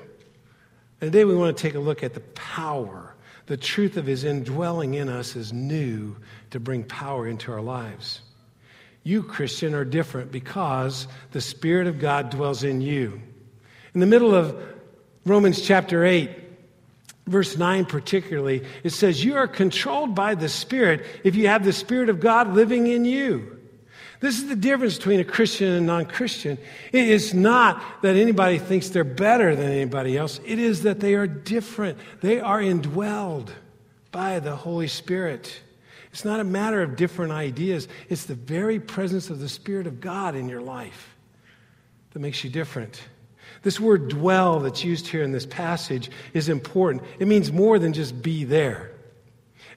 And 1.00 1.12
today 1.12 1.24
we 1.24 1.34
want 1.34 1.56
to 1.56 1.62
take 1.62 1.74
a 1.74 1.80
look 1.80 2.02
at 2.02 2.14
the 2.14 2.20
power. 2.20 3.14
The 3.46 3.56
truth 3.56 3.96
of 3.96 4.06
his 4.06 4.24
indwelling 4.24 4.94
in 4.94 5.08
us 5.08 5.34
is 5.34 5.52
new 5.52 6.16
to 6.50 6.60
bring 6.60 6.84
power 6.84 7.26
into 7.26 7.52
our 7.52 7.60
lives. 7.60 8.20
You, 9.02 9.24
Christian, 9.24 9.74
are 9.74 9.84
different 9.84 10.30
because 10.30 11.08
the 11.32 11.40
Spirit 11.40 11.86
of 11.86 11.98
God 11.98 12.30
dwells 12.30 12.62
in 12.62 12.80
you. 12.80 13.20
In 13.94 14.00
the 14.00 14.06
middle 14.06 14.34
of 14.34 14.56
Romans 15.26 15.60
chapter 15.60 16.04
8, 16.04 16.30
verse 17.26 17.56
9 17.56 17.84
particularly, 17.86 18.64
it 18.82 18.90
says, 18.90 19.24
You 19.24 19.36
are 19.36 19.48
controlled 19.48 20.14
by 20.14 20.34
the 20.34 20.48
Spirit 20.48 21.04
if 21.24 21.36
you 21.36 21.48
have 21.48 21.64
the 21.64 21.72
Spirit 21.72 22.08
of 22.08 22.20
God 22.20 22.54
living 22.54 22.86
in 22.86 23.04
you. 23.04 23.58
This 24.20 24.38
is 24.38 24.48
the 24.48 24.56
difference 24.56 24.98
between 24.98 25.20
a 25.20 25.24
Christian 25.24 25.68
and 25.68 25.78
a 25.78 25.86
non 25.86 26.04
Christian. 26.04 26.58
It 26.92 27.08
is 27.08 27.32
not 27.32 27.82
that 28.02 28.16
anybody 28.16 28.58
thinks 28.58 28.90
they're 28.90 29.02
better 29.02 29.56
than 29.56 29.70
anybody 29.70 30.16
else, 30.16 30.40
it 30.44 30.58
is 30.58 30.82
that 30.82 31.00
they 31.00 31.14
are 31.14 31.26
different. 31.26 31.98
They 32.20 32.40
are 32.40 32.60
indwelled 32.60 33.48
by 34.12 34.40
the 34.40 34.56
Holy 34.56 34.88
Spirit. 34.88 35.60
It's 36.12 36.24
not 36.24 36.40
a 36.40 36.44
matter 36.44 36.82
of 36.82 36.96
different 36.96 37.32
ideas, 37.32 37.88
it's 38.08 38.24
the 38.24 38.34
very 38.34 38.80
presence 38.80 39.30
of 39.30 39.38
the 39.38 39.48
Spirit 39.48 39.86
of 39.86 40.00
God 40.00 40.34
in 40.34 40.48
your 40.48 40.60
life 40.60 41.16
that 42.12 42.18
makes 42.18 42.42
you 42.44 42.50
different. 42.50 43.00
This 43.62 43.78
word 43.78 44.08
dwell 44.08 44.60
that's 44.60 44.84
used 44.84 45.06
here 45.06 45.22
in 45.22 45.32
this 45.32 45.46
passage 45.46 46.10
is 46.34 46.48
important. 46.48 47.04
It 47.18 47.28
means 47.28 47.52
more 47.52 47.78
than 47.78 47.92
just 47.92 48.22
be 48.22 48.44
there. 48.44 48.90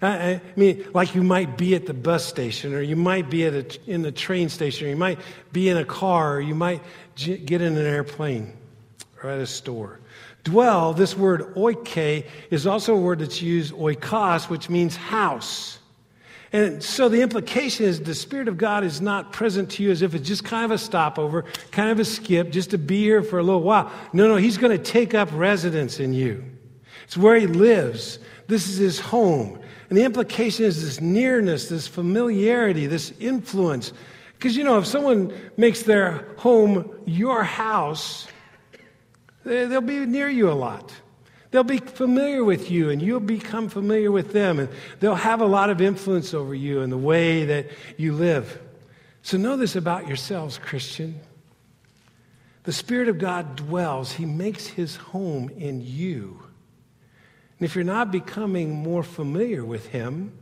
I, 0.01 0.42
mean, 0.58 0.86
like 0.94 1.15
you 1.15 1.24
might 1.24 1.58
be 1.58 1.75
at 1.75 1.86
the 1.86 1.94
bus 1.94 2.25
station, 2.25 2.74
or 2.74 2.82
you 2.82 2.98
might 2.98 3.30
be 3.30 3.46
at 3.46 3.53
a, 3.53 3.89
in 3.89 4.01
the 4.01 4.12
train 4.12 4.50
station, 4.50 4.88
or 4.88 4.89
you 4.89 4.98
might 4.98 5.20
be 5.53 5.70
in 5.70 5.77
a 5.77 5.86
car, 5.86 6.36
or 6.36 6.42
you 6.42 6.56
might 6.56 6.82
get 7.15 7.62
in 7.62 7.77
an 7.77 7.86
airplane 7.86 8.53
or 9.22 9.30
at 9.30 9.39
a 9.39 9.48
store. 9.48 10.00
Dwell, 10.44 10.94
this 10.94 11.15
word 11.15 11.56
oike, 11.56 12.25
is 12.51 12.68
also 12.68 12.96
a 12.96 13.00
word 13.00 13.20
that's 13.20 13.42
used 13.42 13.74
oikos, 13.74 14.50
which 14.50 14.70
means 14.70 14.98
house. 14.98 15.80
And 16.53 16.83
so 16.83 17.10
the 17.10 17.22
implication 17.22 17.88
is 17.88 18.00
the 18.00 18.13
Spirit 18.13 18.48
of 18.48 18.57
God 18.57 18.83
is 18.83 19.01
not 19.01 19.33
present 19.33 19.72
to 19.72 19.83
you 19.83 19.89
as 19.89 20.03
if 20.03 20.13
it's 20.13 20.27
just 20.27 20.43
kind 20.43 20.63
of 20.63 20.69
a 20.69 20.77
stopover, 20.77 21.45
kind 21.72 21.89
of 21.89 22.00
a 22.00 22.05
skip, 22.05 22.51
just 22.51 22.69
to 22.69 22.77
be 22.77 23.01
here 23.01 23.24
for 23.24 23.39
a 23.39 23.43
little 23.43 23.63
while. 23.63 23.91
No, 24.13 24.27
no, 24.27 24.36
He's 24.36 24.60
going 24.60 24.77
to 24.77 24.83
take 24.83 25.15
up 25.15 25.29
residence 25.33 26.00
in 26.00 26.13
you. 26.13 26.43
It's 27.05 27.17
where 27.17 27.36
He 27.36 27.48
lives. 27.48 28.19
This 28.48 28.69
is 28.69 28.77
His 28.77 29.00
home. 29.00 29.60
And 29.89 29.98
the 29.98 30.03
implication 30.03 30.65
is 30.65 30.83
this 30.83 31.01
nearness, 31.01 31.69
this 31.69 31.88
familiarity, 31.88 32.86
this 32.86 33.12
influence. 33.19 33.91
Because, 34.33 34.55
you 34.55 34.63
know, 34.63 34.77
if 34.77 34.86
someone 34.86 35.33
makes 35.57 35.81
their 35.81 36.36
home 36.38 36.91
your 37.05 37.43
house, 37.43 38.27
they'll 39.43 39.81
be 39.81 40.05
near 40.05 40.29
you 40.29 40.51
a 40.51 40.53
lot. 40.53 40.93
They'll 41.53 41.63
be 41.63 41.77
familiar 41.77 42.43
with 42.43 42.72
you 42.72 42.89
and 42.89 43.00
you'll 43.00 43.19
become 43.19 43.69
familiar 43.69 44.12
with 44.12 44.33
them 44.33 44.57
and 44.57 44.69
they'll 45.00 45.13
have 45.13 45.39
a 45.39 45.45
lot 45.45 45.69
of 45.69 45.81
influence 45.81 46.33
over 46.33 46.55
you 46.55 46.81
and 46.81 46.91
the 46.91 46.98
way 46.98 47.45
that 47.45 47.67
you 47.95 48.13
live. 48.13 48.60
So 49.22 49.38
know 49.38 49.55
this 49.55 49.75
about 49.75 50.07
yourselves, 50.07 50.57
Christian. 50.57 51.19
The 52.63 52.74
Spirit 52.74 53.07
of 53.07 53.19
God 53.19 53.55
dwells, 53.55 54.13
He 54.13 54.25
makes 54.25 54.65
His 54.65 54.95
home 54.95 55.50
in 55.50 55.81
you. 55.86 56.39
And 57.60 57.65
if 57.65 57.75
you're 57.75 57.83
not 57.83 58.12
becoming 58.12 58.74
more 58.74 59.03
familiar 59.03 59.63
with 59.63 59.89
Him 59.89 60.33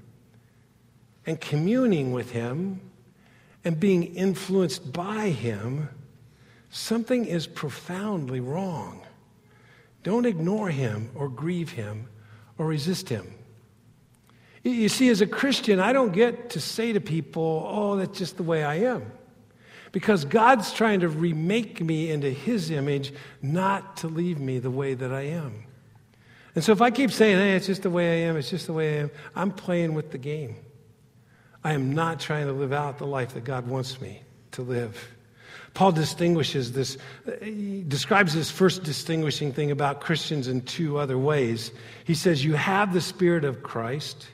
and 1.25 1.41
communing 1.41 2.13
with 2.13 2.31
Him 2.31 2.79
and 3.65 3.77
being 3.77 4.15
influenced 4.15 4.93
by 4.93 5.31
Him, 5.31 5.89
something 6.69 7.25
is 7.25 7.47
profoundly 7.47 8.39
wrong. 8.39 9.01
Don't 10.03 10.25
ignore 10.25 10.69
him 10.69 11.11
or 11.15 11.29
grieve 11.29 11.71
him 11.71 12.07
or 12.57 12.65
resist 12.65 13.09
him. 13.09 13.33
You 14.63 14.89
see, 14.89 15.09
as 15.09 15.21
a 15.21 15.27
Christian, 15.27 15.79
I 15.79 15.91
don't 15.91 16.11
get 16.11 16.51
to 16.51 16.59
say 16.61 16.93
to 16.93 17.01
people, 17.01 17.65
oh, 17.67 17.95
that's 17.95 18.17
just 18.17 18.37
the 18.37 18.43
way 18.43 18.63
I 18.63 18.75
am. 18.75 19.11
Because 19.91 20.23
God's 20.23 20.71
trying 20.71 21.01
to 21.01 21.09
remake 21.09 21.81
me 21.81 22.11
into 22.11 22.29
his 22.29 22.69
image, 22.69 23.11
not 23.41 23.97
to 23.97 24.07
leave 24.07 24.39
me 24.39 24.59
the 24.59 24.71
way 24.71 24.93
that 24.93 25.11
I 25.11 25.21
am. 25.21 25.65
And 26.53 26.63
so 26.63 26.71
if 26.71 26.81
I 26.81 26.91
keep 26.91 27.11
saying, 27.11 27.37
hey, 27.37 27.55
it's 27.55 27.67
just 27.67 27.83
the 27.83 27.89
way 27.89 28.23
I 28.23 28.27
am, 28.27 28.37
it's 28.37 28.49
just 28.49 28.67
the 28.67 28.73
way 28.73 28.99
I 28.99 29.01
am, 29.01 29.11
I'm 29.35 29.51
playing 29.51 29.93
with 29.93 30.11
the 30.11 30.17
game. 30.17 30.57
I 31.63 31.73
am 31.73 31.93
not 31.93 32.19
trying 32.19 32.47
to 32.47 32.53
live 32.53 32.73
out 32.73 32.97
the 32.97 33.07
life 33.07 33.33
that 33.33 33.43
God 33.43 33.67
wants 33.67 33.99
me 34.01 34.21
to 34.51 34.61
live. 34.61 35.09
Paul 35.73 35.93
distinguishes 35.93 36.73
this, 36.73 36.97
describes 37.87 38.33
this 38.33 38.51
first 38.51 38.83
distinguishing 38.83 39.53
thing 39.53 39.71
about 39.71 40.01
Christians 40.01 40.47
in 40.47 40.61
two 40.61 40.97
other 40.97 41.17
ways. 41.17 41.71
He 42.03 42.13
says, 42.13 42.43
You 42.43 42.53
have 42.55 42.93
the 42.93 43.01
Spirit 43.01 43.45
of 43.45 43.63
Christ, 43.63 44.27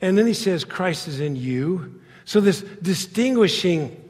and 0.00 0.16
then 0.16 0.26
he 0.26 0.34
says, 0.34 0.64
Christ 0.64 1.08
is 1.08 1.20
in 1.20 1.36
you. 1.36 2.00
So, 2.24 2.40
this 2.40 2.62
distinguishing 2.82 4.02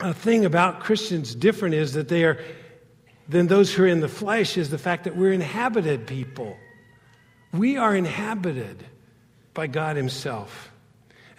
uh, 0.00 0.12
thing 0.12 0.44
about 0.44 0.80
Christians 0.80 1.34
different 1.34 1.74
is 1.74 1.92
that 1.94 2.08
they 2.08 2.24
are 2.24 2.38
than 3.28 3.46
those 3.46 3.72
who 3.72 3.84
are 3.84 3.88
in 3.88 4.00
the 4.00 4.08
flesh 4.08 4.56
is 4.56 4.70
the 4.70 4.78
fact 4.78 5.04
that 5.04 5.16
we're 5.16 5.32
inhabited 5.32 6.06
people. 6.06 6.56
We 7.52 7.76
are 7.76 7.94
inhabited 7.94 8.84
by 9.54 9.68
God 9.68 9.96
Himself. 9.96 10.71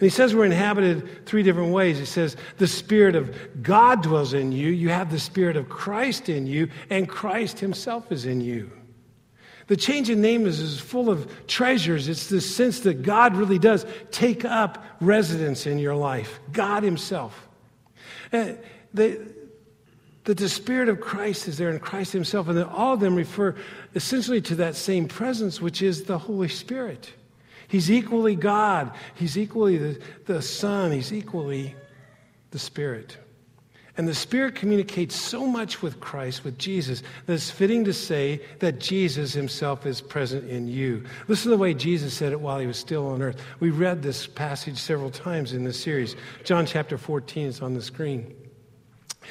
he 0.00 0.08
says 0.08 0.34
we're 0.34 0.44
inhabited 0.44 1.24
three 1.24 1.42
different 1.42 1.72
ways. 1.72 1.98
He 1.98 2.04
says 2.04 2.36
the 2.58 2.66
Spirit 2.66 3.14
of 3.14 3.62
God 3.62 4.02
dwells 4.02 4.34
in 4.34 4.50
you, 4.50 4.68
you 4.68 4.88
have 4.88 5.10
the 5.10 5.20
Spirit 5.20 5.56
of 5.56 5.68
Christ 5.68 6.28
in 6.28 6.46
you, 6.46 6.68
and 6.90 7.08
Christ 7.08 7.60
himself 7.60 8.10
is 8.10 8.26
in 8.26 8.40
you. 8.40 8.70
The 9.66 9.76
change 9.76 10.10
in 10.10 10.20
name 10.20 10.46
is, 10.46 10.60
is 10.60 10.78
full 10.78 11.08
of 11.08 11.46
treasures. 11.46 12.08
It's 12.08 12.28
the 12.28 12.40
sense 12.40 12.80
that 12.80 13.02
God 13.02 13.36
really 13.36 13.58
does 13.58 13.86
take 14.10 14.44
up 14.44 14.84
residence 15.00 15.66
in 15.66 15.78
your 15.78 15.94
life, 15.94 16.38
God 16.52 16.82
himself. 16.82 17.48
And 18.30 18.58
the, 18.92 19.32
that 20.24 20.38
the 20.38 20.48
Spirit 20.48 20.88
of 20.88 21.00
Christ 21.00 21.48
is 21.48 21.56
there 21.56 21.70
in 21.70 21.78
Christ 21.78 22.12
himself, 22.12 22.48
and 22.48 22.58
that 22.58 22.68
all 22.68 22.94
of 22.94 23.00
them 23.00 23.14
refer 23.14 23.54
essentially 23.94 24.40
to 24.42 24.56
that 24.56 24.74
same 24.74 25.08
presence, 25.08 25.60
which 25.60 25.82
is 25.82 26.04
the 26.04 26.18
Holy 26.18 26.48
Spirit. 26.48 27.12
He's 27.68 27.90
equally 27.90 28.36
God. 28.36 28.92
He's 29.14 29.38
equally 29.38 29.78
the, 29.78 30.00
the 30.26 30.42
Son. 30.42 30.92
He's 30.92 31.12
equally 31.12 31.74
the 32.50 32.58
Spirit. 32.58 33.16
And 33.96 34.08
the 34.08 34.14
Spirit 34.14 34.56
communicates 34.56 35.14
so 35.14 35.46
much 35.46 35.80
with 35.80 36.00
Christ, 36.00 36.42
with 36.42 36.58
Jesus, 36.58 37.04
that 37.26 37.34
it's 37.34 37.50
fitting 37.50 37.84
to 37.84 37.92
say 37.92 38.40
that 38.58 38.80
Jesus 38.80 39.32
himself 39.32 39.86
is 39.86 40.00
present 40.00 40.50
in 40.50 40.66
you. 40.66 41.04
Listen 41.28 41.44
to 41.44 41.56
the 41.56 41.62
way 41.62 41.74
Jesus 41.74 42.12
said 42.12 42.32
it 42.32 42.40
while 42.40 42.58
he 42.58 42.66
was 42.66 42.76
still 42.76 43.06
on 43.06 43.22
earth. 43.22 43.40
We 43.60 43.70
read 43.70 44.02
this 44.02 44.26
passage 44.26 44.78
several 44.78 45.10
times 45.10 45.52
in 45.52 45.62
this 45.62 45.80
series. 45.80 46.16
John 46.42 46.66
chapter 46.66 46.98
14 46.98 47.46
is 47.46 47.62
on 47.62 47.74
the 47.74 47.82
screen. 47.82 48.34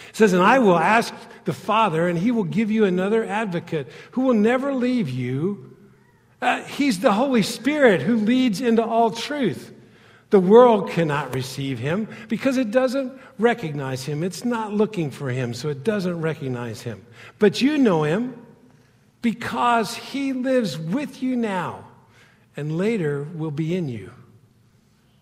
It 0.10 0.16
says, 0.16 0.32
And 0.32 0.42
I 0.42 0.60
will 0.60 0.80
ask 0.80 1.14
the 1.44 1.54
Father, 1.54 2.08
and 2.08 2.18
he 2.18 2.32
will 2.32 2.46
give 2.46 2.72
you 2.72 2.86
another 2.86 3.26
advocate 3.26 3.88
who 4.12 4.22
will 4.22 4.34
never 4.34 4.74
leave 4.74 5.10
you 5.10 5.73
uh, 6.44 6.64
he's 6.64 7.00
the 7.00 7.14
Holy 7.14 7.42
Spirit 7.42 8.02
who 8.02 8.18
leads 8.18 8.62
into 8.62 8.84
all 8.84 9.12
truth. 9.12 9.72
The 10.30 10.40
world 10.40 10.90
cannot 10.90 11.36
receive 11.36 11.78
him 11.78 12.08
because 12.28 12.58
it 12.58 12.72
doesn't 12.72 13.14
recognize 13.38 14.04
him. 14.04 14.24
It's 14.24 14.44
not 14.44 14.74
looking 14.74 15.12
for 15.12 15.30
him, 15.30 15.54
so 15.54 15.70
it 15.70 15.84
doesn't 15.84 16.22
recognize 16.22 16.82
him. 16.82 17.06
But 17.38 17.62
you 17.62 17.78
know 17.78 18.04
him 18.04 18.36
because 19.22 19.96
he 19.96 20.34
lives 20.34 20.78
with 20.78 21.22
you 21.22 21.36
now 21.36 21.86
and 22.58 22.78
later 22.78 23.28
will 23.36 23.52
be 23.52 23.76
in 23.76 23.88
you. 23.88 24.12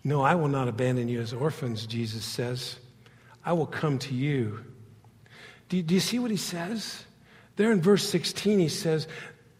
No, 0.04 0.22
I 0.22 0.34
will 0.34 0.48
not 0.48 0.68
abandon 0.68 1.08
you 1.08 1.20
as 1.20 1.32
orphans, 1.32 1.86
Jesus 1.86 2.24
says. 2.24 2.78
I 3.44 3.52
will 3.52 3.66
come 3.66 3.98
to 4.00 4.14
you. 4.14 4.60
Do, 5.68 5.80
do 5.82 5.94
you 5.94 6.00
see 6.00 6.18
what 6.18 6.30
he 6.30 6.36
says? 6.36 7.04
There 7.56 7.70
in 7.70 7.80
verse 7.80 8.08
16, 8.08 8.58
he 8.58 8.68
says, 8.68 9.06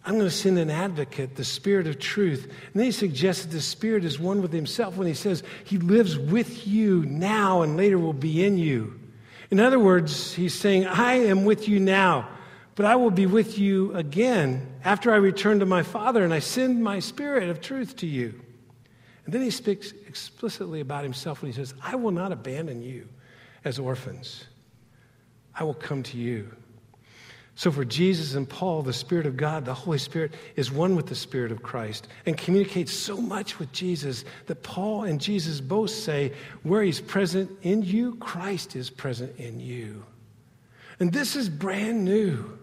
I'm 0.05 0.15
going 0.15 0.25
to 0.25 0.31
send 0.31 0.59
an 0.59 0.71
advocate, 0.71 1.37
the 1.37 1.45
Spirit 1.45 1.87
of 1.87 1.99
truth. 1.99 2.45
And 2.45 2.75
then 2.75 2.87
he 2.87 2.93
suggests 2.93 3.45
that 3.45 3.53
the 3.53 3.61
Spirit 3.61 4.05
is 4.05 4.19
one 4.19 4.43
with 4.43 4.53
himself 4.53 4.97
when 4.97 5.07
he 5.07 5.15
says 5.15 5.45
he 5.65 5.79
lives 5.79 6.19
with 6.19 6.67
you 6.67 7.05
now 7.07 7.63
and 7.63 7.77
later 7.77 7.99
will 7.99 8.13
be 8.13 8.45
in 8.45 8.59
you. 8.59 8.99
In 9.51 9.61
other 9.61 9.79
words, 9.79 10.35
he's 10.35 10.55
saying, 10.55 10.87
I 10.87 11.15
am 11.15 11.45
with 11.45 11.69
you 11.69 11.79
now, 11.79 12.29
but 12.75 12.85
I 12.85 12.97
will 12.97 13.11
be 13.11 13.27
with 13.27 13.59
you 13.59 13.95
again 13.95 14.75
after 14.83 15.13
I 15.13 15.17
return 15.17 15.61
to 15.61 15.67
my 15.67 15.83
Father 15.85 16.25
and 16.25 16.35
I 16.35 16.41
send 16.41 16.83
my 16.83 16.99
Spirit 16.99 17.49
of 17.49 17.61
truth 17.61 17.97
to 17.97 18.07
you. 18.07 18.41
And 19.25 19.33
then 19.33 19.43
he 19.43 19.51
speaks 19.51 19.93
explicitly 20.09 20.81
about 20.81 21.05
himself 21.05 21.43
when 21.43 21.53
he 21.53 21.57
says, 21.57 21.75
I 21.81 21.95
will 21.95 22.11
not 22.11 22.33
abandon 22.33 22.83
you 22.83 23.09
as 23.65 23.79
orphans. 23.79 24.45
I 25.55 25.63
will 25.63 25.75
come 25.75 26.03
to 26.05 26.19
you. 26.19 26.57
So, 27.55 27.71
for 27.71 27.85
Jesus 27.85 28.35
and 28.35 28.49
Paul, 28.49 28.83
the 28.83 28.95
Spirit 28.95 29.27
of 29.27 29.37
God, 29.37 29.67
the 29.67 29.75
Holy 29.75 29.99
Spirit, 29.99 30.33
is 30.57 30.73
one 30.73 30.97
with 30.97 31.07
the 31.07 31.15
Spirit 31.15 31.53
of 31.53 31.63
Christ 31.63 32.09
and 32.25 32.37
communicates 32.37 32.93
so 32.93 33.19
much 33.19 33.59
with 33.59 33.71
Jesus 33.73 34.25
that 34.47 34.63
Paul 34.63 35.05
and 35.05 35.21
Jesus 35.21 35.61
both 35.61 35.91
say, 35.91 36.33
where 36.63 36.83
He's 36.83 37.01
present 37.01 37.51
in 37.63 37.83
you, 37.83 38.15
Christ 38.17 38.75
is 38.75 38.89
present 38.89 39.39
in 39.39 39.61
you. 39.61 40.05
And 40.99 41.13
this 41.13 41.37
is 41.37 41.51
brand 41.51 42.05
new. 42.05 42.59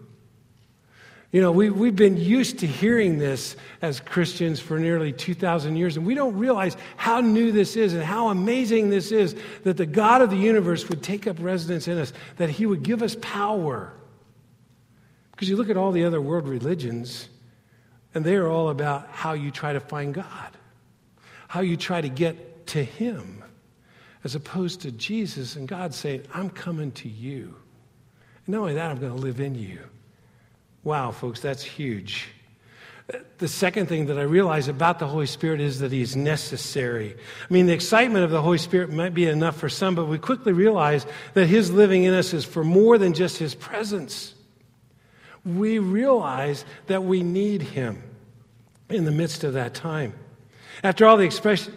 You 1.30 1.40
know, 1.40 1.52
we, 1.52 1.70
we've 1.70 1.94
been 1.94 2.16
used 2.16 2.58
to 2.58 2.66
hearing 2.66 3.18
this 3.18 3.54
as 3.82 4.00
Christians 4.00 4.58
for 4.58 4.80
nearly 4.80 5.12
2,000 5.12 5.76
years, 5.76 5.96
and 5.96 6.04
we 6.04 6.16
don't 6.16 6.36
realize 6.36 6.76
how 6.96 7.20
new 7.20 7.52
this 7.52 7.76
is 7.76 7.94
and 7.94 8.02
how 8.02 8.30
amazing 8.30 8.90
this 8.90 9.12
is 9.12 9.36
that 9.62 9.76
the 9.76 9.86
God 9.86 10.22
of 10.22 10.30
the 10.30 10.36
universe 10.36 10.88
would 10.88 11.04
take 11.04 11.28
up 11.28 11.36
residence 11.38 11.86
in 11.86 11.98
us, 11.98 12.12
that 12.38 12.50
He 12.50 12.66
would 12.66 12.82
give 12.82 13.04
us 13.04 13.16
power 13.20 13.92
because 15.40 15.48
you 15.48 15.56
look 15.56 15.70
at 15.70 15.78
all 15.78 15.90
the 15.90 16.04
other 16.04 16.20
world 16.20 16.46
religions, 16.46 17.26
and 18.14 18.26
they 18.26 18.34
are 18.34 18.46
all 18.46 18.68
about 18.68 19.08
how 19.08 19.32
you 19.32 19.50
try 19.50 19.72
to 19.72 19.80
find 19.80 20.12
God, 20.12 20.50
how 21.48 21.60
you 21.60 21.78
try 21.78 22.02
to 22.02 22.10
get 22.10 22.66
to 22.66 22.84
Him, 22.84 23.42
as 24.22 24.34
opposed 24.34 24.82
to 24.82 24.92
Jesus 24.92 25.56
and 25.56 25.66
God 25.66 25.94
saying, 25.94 26.24
I'm 26.34 26.50
coming 26.50 26.92
to 26.92 27.08
you. 27.08 27.56
And 28.44 28.52
not 28.52 28.60
only 28.60 28.74
that, 28.74 28.90
I'm 28.90 28.98
going 28.98 29.14
to 29.14 29.18
live 29.18 29.40
in 29.40 29.54
you. 29.54 29.78
Wow, 30.84 31.10
folks, 31.10 31.40
that's 31.40 31.62
huge. 31.62 32.28
The 33.38 33.48
second 33.48 33.86
thing 33.86 34.06
that 34.08 34.18
I 34.18 34.24
realize 34.24 34.68
about 34.68 34.98
the 34.98 35.06
Holy 35.06 35.24
Spirit 35.24 35.62
is 35.62 35.78
that 35.78 35.90
He's 35.90 36.16
necessary. 36.16 37.16
I 37.48 37.52
mean, 37.52 37.64
the 37.64 37.72
excitement 37.72 38.26
of 38.26 38.30
the 38.30 38.42
Holy 38.42 38.58
Spirit 38.58 38.90
might 38.90 39.14
be 39.14 39.24
enough 39.24 39.56
for 39.56 39.70
some, 39.70 39.94
but 39.94 40.04
we 40.04 40.18
quickly 40.18 40.52
realize 40.52 41.06
that 41.32 41.46
His 41.46 41.70
living 41.70 42.04
in 42.04 42.12
us 42.12 42.34
is 42.34 42.44
for 42.44 42.62
more 42.62 42.98
than 42.98 43.14
just 43.14 43.38
His 43.38 43.54
presence 43.54 44.34
we 45.44 45.78
realize 45.78 46.64
that 46.86 47.04
we 47.04 47.22
need 47.22 47.62
Him 47.62 48.02
in 48.88 49.04
the 49.04 49.10
midst 49.10 49.44
of 49.44 49.54
that 49.54 49.74
time. 49.74 50.14
After 50.82 51.06
all, 51.06 51.18
the 51.18 51.24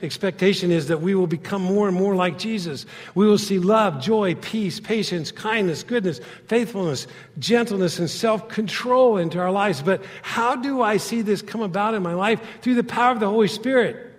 expectation 0.01 0.71
is 0.71 0.87
that 0.87 1.01
we 1.01 1.13
will 1.13 1.27
become 1.27 1.61
more 1.61 1.89
and 1.89 1.97
more 1.97 2.15
like 2.15 2.37
Jesus. 2.37 2.85
We 3.15 3.25
will 3.27 3.37
see 3.37 3.59
love, 3.59 4.01
joy, 4.01 4.35
peace, 4.35 4.79
patience, 4.79 5.29
kindness, 5.29 5.83
goodness, 5.83 6.21
faithfulness, 6.47 7.07
gentleness, 7.37 7.99
and 7.99 8.09
self 8.09 8.47
control 8.47 9.17
into 9.17 9.39
our 9.39 9.51
lives. 9.51 9.81
But 9.81 10.03
how 10.21 10.55
do 10.55 10.81
I 10.81 10.97
see 10.97 11.21
this 11.21 11.41
come 11.41 11.61
about 11.61 11.95
in 11.95 12.03
my 12.03 12.13
life? 12.13 12.39
Through 12.61 12.75
the 12.75 12.83
power 12.83 13.11
of 13.11 13.19
the 13.19 13.27
Holy 13.27 13.49
Spirit. 13.49 14.09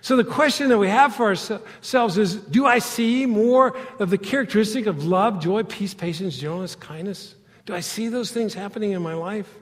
So 0.00 0.16
the 0.16 0.24
question 0.24 0.68
that 0.68 0.78
we 0.78 0.88
have 0.88 1.14
for 1.14 1.26
ourselves 1.26 2.18
is 2.18 2.34
do 2.34 2.66
I 2.66 2.80
see 2.80 3.26
more 3.26 3.76
of 4.00 4.10
the 4.10 4.18
characteristic 4.18 4.86
of 4.86 5.04
love, 5.04 5.40
joy, 5.40 5.62
peace, 5.62 5.94
patience, 5.94 6.36
gentleness, 6.36 6.74
kindness? 6.74 7.36
Do 7.66 7.74
I 7.74 7.80
see 7.80 8.08
those 8.08 8.30
things 8.30 8.54
happening 8.54 8.92
in 8.92 9.02
my 9.02 9.14
life? 9.14 9.52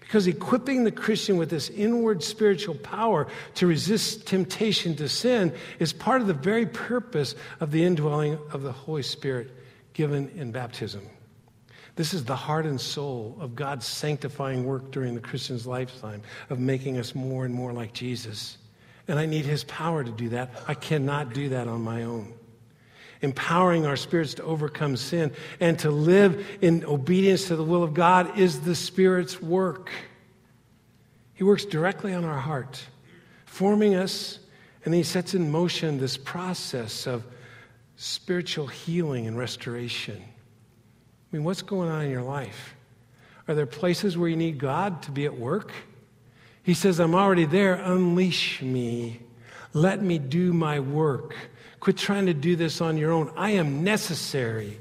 Because 0.00 0.26
equipping 0.26 0.84
the 0.84 0.92
Christian 0.92 1.36
with 1.36 1.50
this 1.50 1.70
inward 1.70 2.22
spiritual 2.22 2.74
power 2.74 3.28
to 3.54 3.66
resist 3.66 4.26
temptation 4.26 4.96
to 4.96 5.08
sin 5.08 5.54
is 5.78 5.92
part 5.92 6.20
of 6.20 6.26
the 6.26 6.34
very 6.34 6.66
purpose 6.66 7.34
of 7.60 7.70
the 7.70 7.84
indwelling 7.84 8.38
of 8.52 8.62
the 8.62 8.72
Holy 8.72 9.02
Spirit 9.02 9.50
given 9.92 10.28
in 10.30 10.50
baptism. 10.52 11.06
This 11.96 12.14
is 12.14 12.24
the 12.24 12.36
heart 12.36 12.66
and 12.66 12.80
soul 12.80 13.36
of 13.40 13.54
God's 13.54 13.86
sanctifying 13.86 14.64
work 14.64 14.90
during 14.90 15.14
the 15.14 15.20
Christian's 15.20 15.66
lifetime 15.66 16.22
of 16.48 16.58
making 16.58 16.98
us 16.98 17.14
more 17.14 17.44
and 17.44 17.54
more 17.54 17.72
like 17.72 17.92
Jesus. 17.92 18.58
And 19.06 19.18
I 19.18 19.26
need 19.26 19.44
his 19.44 19.64
power 19.64 20.02
to 20.02 20.10
do 20.10 20.30
that. 20.30 20.50
I 20.66 20.74
cannot 20.74 21.32
do 21.32 21.50
that 21.50 21.68
on 21.68 21.82
my 21.82 22.04
own 22.04 22.32
empowering 23.22 23.86
our 23.86 23.96
spirits 23.96 24.34
to 24.34 24.42
overcome 24.44 24.96
sin 24.96 25.32
and 25.60 25.78
to 25.78 25.90
live 25.90 26.46
in 26.60 26.84
obedience 26.84 27.48
to 27.48 27.56
the 27.56 27.64
will 27.64 27.82
of 27.82 27.94
God 27.94 28.38
is 28.38 28.60
the 28.60 28.74
Spirit's 28.74 29.40
work. 29.42 29.90
He 31.34 31.44
works 31.44 31.64
directly 31.64 32.12
on 32.12 32.24
our 32.24 32.38
heart, 32.38 32.82
forming 33.46 33.94
us, 33.94 34.38
and 34.84 34.94
He 34.94 35.02
sets 35.02 35.34
in 35.34 35.50
motion 35.50 35.98
this 35.98 36.16
process 36.16 37.06
of 37.06 37.24
spiritual 37.96 38.66
healing 38.66 39.26
and 39.26 39.36
restoration. 39.36 40.16
I 40.20 41.36
mean, 41.36 41.44
what's 41.44 41.62
going 41.62 41.90
on 41.90 42.04
in 42.04 42.10
your 42.10 42.22
life? 42.22 42.74
Are 43.46 43.54
there 43.54 43.66
places 43.66 44.16
where 44.16 44.28
you 44.28 44.36
need 44.36 44.58
God 44.58 45.02
to 45.02 45.10
be 45.10 45.26
at 45.26 45.36
work? 45.36 45.72
He 46.62 46.74
says, 46.74 47.00
I'm 47.00 47.14
already 47.14 47.44
there. 47.44 47.74
Unleash 47.74 48.62
me. 48.62 49.20
Let 49.72 50.02
me 50.02 50.18
do 50.18 50.52
my 50.52 50.80
work. 50.80 51.34
Quit 51.80 51.96
trying 51.96 52.26
to 52.26 52.34
do 52.34 52.56
this 52.56 52.80
on 52.80 52.96
your 52.96 53.10
own. 53.10 53.32
I 53.36 53.52
am 53.52 53.82
necessary 53.82 54.78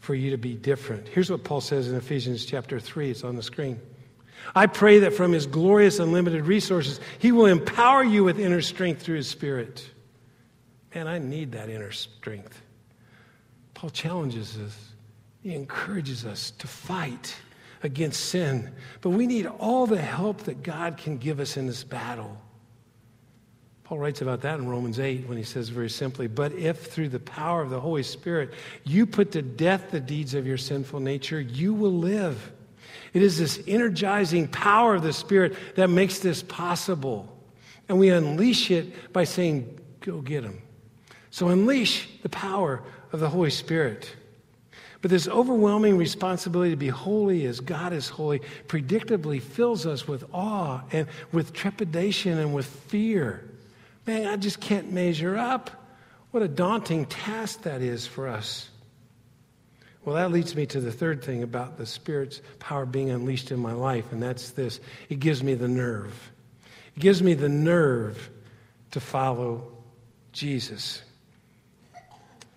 for 0.00 0.14
you 0.14 0.32
to 0.32 0.36
be 0.36 0.54
different. 0.54 1.06
Here's 1.08 1.30
what 1.30 1.44
Paul 1.44 1.60
says 1.60 1.88
in 1.88 1.94
Ephesians 1.94 2.44
chapter 2.44 2.80
3. 2.80 3.10
It's 3.10 3.22
on 3.22 3.36
the 3.36 3.42
screen. 3.42 3.80
I 4.54 4.66
pray 4.66 4.98
that 5.00 5.14
from 5.14 5.30
his 5.30 5.46
glorious 5.46 6.00
unlimited 6.00 6.44
resources, 6.44 6.98
he 7.20 7.30
will 7.30 7.46
empower 7.46 8.02
you 8.02 8.24
with 8.24 8.40
inner 8.40 8.60
strength 8.60 9.02
through 9.02 9.16
his 9.16 9.28
spirit. 9.28 9.88
Man, 10.92 11.06
I 11.06 11.18
need 11.18 11.52
that 11.52 11.70
inner 11.70 11.92
strength. 11.92 12.60
Paul 13.74 13.90
challenges 13.90 14.58
us, 14.58 14.76
he 15.42 15.54
encourages 15.54 16.26
us 16.26 16.50
to 16.52 16.66
fight 16.66 17.36
against 17.84 18.26
sin. 18.26 18.72
But 19.00 19.10
we 19.10 19.26
need 19.26 19.46
all 19.46 19.86
the 19.86 20.00
help 20.00 20.42
that 20.42 20.62
God 20.62 20.96
can 20.96 21.18
give 21.18 21.40
us 21.40 21.56
in 21.56 21.66
this 21.66 21.84
battle. 21.84 22.40
Paul 23.92 23.98
writes 23.98 24.22
about 24.22 24.40
that 24.40 24.58
in 24.58 24.66
Romans 24.66 24.98
8 24.98 25.28
when 25.28 25.36
he 25.36 25.44
says 25.44 25.68
very 25.68 25.90
simply, 25.90 26.26
But 26.26 26.54
if 26.54 26.86
through 26.86 27.10
the 27.10 27.20
power 27.20 27.60
of 27.60 27.68
the 27.68 27.78
Holy 27.78 28.02
Spirit 28.02 28.54
you 28.84 29.04
put 29.04 29.32
to 29.32 29.42
death 29.42 29.90
the 29.90 30.00
deeds 30.00 30.32
of 30.32 30.46
your 30.46 30.56
sinful 30.56 30.98
nature, 31.00 31.38
you 31.38 31.74
will 31.74 31.92
live. 31.92 32.52
It 33.12 33.20
is 33.20 33.36
this 33.36 33.62
energizing 33.68 34.48
power 34.48 34.94
of 34.94 35.02
the 35.02 35.12
Spirit 35.12 35.58
that 35.74 35.90
makes 35.90 36.20
this 36.20 36.42
possible. 36.42 37.38
And 37.86 37.98
we 37.98 38.08
unleash 38.08 38.70
it 38.70 39.12
by 39.12 39.24
saying, 39.24 39.78
Go 40.00 40.22
get 40.22 40.42
him. 40.42 40.62
So 41.28 41.48
unleash 41.48 42.08
the 42.22 42.30
power 42.30 42.82
of 43.12 43.20
the 43.20 43.28
Holy 43.28 43.50
Spirit. 43.50 44.10
But 45.02 45.10
this 45.10 45.28
overwhelming 45.28 45.98
responsibility 45.98 46.70
to 46.70 46.76
be 46.78 46.88
holy 46.88 47.44
as 47.44 47.60
God 47.60 47.92
is 47.92 48.08
holy 48.08 48.40
predictably 48.68 49.42
fills 49.42 49.84
us 49.84 50.08
with 50.08 50.24
awe 50.32 50.80
and 50.92 51.06
with 51.30 51.52
trepidation 51.52 52.38
and 52.38 52.54
with 52.54 52.64
fear. 52.64 53.50
Man, 54.06 54.26
I 54.26 54.36
just 54.36 54.60
can't 54.60 54.92
measure 54.92 55.36
up. 55.36 55.70
What 56.32 56.42
a 56.42 56.48
daunting 56.48 57.06
task 57.06 57.62
that 57.62 57.82
is 57.82 58.06
for 58.06 58.26
us. 58.28 58.68
Well, 60.04 60.16
that 60.16 60.32
leads 60.32 60.56
me 60.56 60.66
to 60.66 60.80
the 60.80 60.90
third 60.90 61.22
thing 61.22 61.42
about 61.42 61.78
the 61.78 61.86
Spirit's 61.86 62.40
power 62.58 62.84
being 62.84 63.10
unleashed 63.10 63.52
in 63.52 63.60
my 63.60 63.72
life, 63.72 64.10
and 64.10 64.20
that's 64.20 64.50
this 64.50 64.80
it 65.08 65.20
gives 65.20 65.42
me 65.42 65.54
the 65.54 65.68
nerve. 65.68 66.32
It 66.96 67.00
gives 67.00 67.22
me 67.22 67.34
the 67.34 67.48
nerve 67.48 68.30
to 68.90 69.00
follow 69.00 69.72
Jesus. 70.32 71.02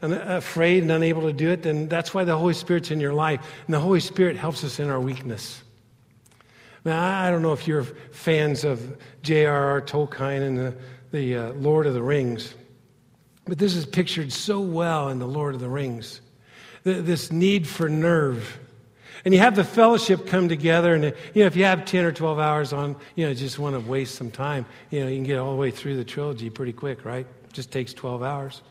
I'm 0.02 0.14
afraid 0.14 0.84
and 0.84 0.92
unable 0.92 1.22
to 1.24 1.34
do 1.34 1.52
it, 1.52 1.64
then 1.64 1.88
that's 1.88 2.14
why 2.14 2.24
the 2.24 2.38
Holy 2.38 2.54
Spirit's 2.54 2.92
in 2.92 3.00
your 3.00 3.14
life. 3.14 3.40
And 3.66 3.74
the 3.74 3.80
Holy 3.80 4.00
Spirit 4.00 4.36
helps 4.38 4.64
us 4.64 4.80
in 4.80 4.90
our 4.90 5.00
weakness. 5.00 5.64
Now, 6.84 7.24
I 7.24 7.32
don't 7.32 7.42
know 7.42 7.54
if 7.54 7.68
you're 7.68 7.84
fans 7.84 8.64
of 8.64 8.98
J.R.R. 9.24 9.82
Tolkien 9.82 10.42
and 10.42 10.58
the 10.58 10.76
the 11.16 11.36
uh, 11.36 11.54
Lord 11.54 11.88
of 11.88 11.94
the 11.94 12.04
Rings. 12.04 12.54
But 13.46 13.58
this 13.58 13.76
is 13.76 13.86
pictured 13.86 14.34
so 14.34 14.60
well 14.60 15.10
in 15.10 15.20
the 15.20 15.28
Lord 15.28 15.56
of 15.56 15.62
the 15.62 15.70
Rings. 15.70 16.20
this 16.84 17.32
need 17.32 17.68
for 17.68 17.88
nerve. 17.88 18.60
And 19.24 19.34
you 19.34 19.40
have 19.40 19.56
the 19.56 19.64
fellowship 19.64 20.28
come 20.28 20.50
together, 20.50 20.94
and 20.94 21.06
you 21.06 21.42
know, 21.42 21.46
if 21.46 21.56
you 21.56 21.64
have 21.64 21.86
10 21.86 22.06
or 22.06 22.12
12 22.12 22.38
hours 22.38 22.74
on, 22.74 22.96
you 23.16 23.26
know, 23.26 23.34
just 23.34 23.58
want 23.58 23.76
to 23.76 23.90
waste 23.90 24.16
some 24.16 24.30
time, 24.30 24.66
you 24.92 25.00
know, 25.00 25.08
you 25.08 25.16
can 25.16 25.24
get 25.24 25.40
all 25.40 25.52
the 25.52 25.58
way 25.58 25.72
through 25.72 25.96
the 25.96 26.04
trilogy 26.04 26.50
pretty 26.50 26.74
quick, 26.74 27.06
right? 27.06 27.26
Just 27.54 27.72
takes 27.72 27.94
12 27.94 28.22
hours. 28.22 28.62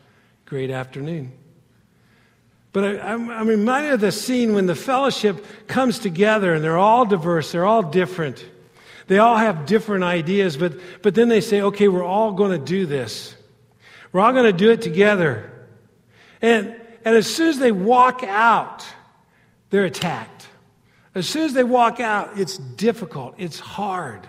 Great 0.45 0.69
afternoon. 0.69 1.33
But 2.71 2.83
I, 2.83 3.13
am 3.13 3.29
I'm 3.29 3.47
reminded 3.47 3.93
of 3.93 4.01
the 4.01 4.11
scene 4.11 4.53
when 4.53 4.67
the 4.67 4.75
fellowship 4.75 5.67
comes 5.67 5.97
together 5.97 6.53
and 6.53 6.63
they're 6.63 6.77
all 6.77 7.05
diverse, 7.05 7.51
they're 7.51 7.65
all 7.65 7.83
different. 7.83 8.45
They 9.07 9.19
all 9.19 9.37
have 9.37 9.65
different 9.65 10.03
ideas, 10.03 10.57
but, 10.57 10.73
but 11.01 11.13
then 11.15 11.29
they 11.29 11.41
say, 11.41 11.61
okay, 11.61 11.87
we're 11.87 12.03
all 12.03 12.31
going 12.31 12.51
to 12.51 12.65
do 12.65 12.85
this. 12.85 13.35
We're 14.11 14.21
all 14.21 14.33
going 14.33 14.45
to 14.45 14.53
do 14.53 14.71
it 14.71 14.81
together. 14.81 15.51
And, 16.41 16.75
and 17.03 17.15
as 17.15 17.27
soon 17.27 17.49
as 17.49 17.59
they 17.59 17.71
walk 17.71 18.23
out, 18.23 18.85
they're 19.69 19.85
attacked. 19.85 20.47
As 21.13 21.27
soon 21.27 21.43
as 21.43 21.53
they 21.53 21.63
walk 21.63 21.99
out, 21.99 22.37
it's 22.37 22.57
difficult, 22.57 23.35
it's 23.37 23.59
hard. 23.59 24.21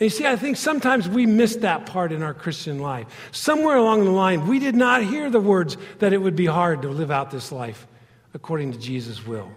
And 0.00 0.06
you 0.06 0.10
see, 0.10 0.26
I 0.26 0.36
think 0.36 0.56
sometimes 0.56 1.08
we 1.08 1.26
miss 1.26 1.56
that 1.56 1.86
part 1.86 2.12
in 2.12 2.22
our 2.22 2.32
Christian 2.32 2.78
life. 2.78 3.06
Somewhere 3.32 3.76
along 3.76 4.04
the 4.04 4.10
line, 4.10 4.46
we 4.46 4.58
did 4.58 4.74
not 4.74 5.02
hear 5.02 5.28
the 5.28 5.40
words 5.40 5.76
that 5.98 6.12
it 6.12 6.18
would 6.18 6.36
be 6.36 6.46
hard 6.46 6.82
to 6.82 6.88
live 6.88 7.10
out 7.10 7.30
this 7.30 7.52
life 7.52 7.86
according 8.32 8.72
to 8.72 8.78
Jesus' 8.78 9.26
will. 9.26 9.50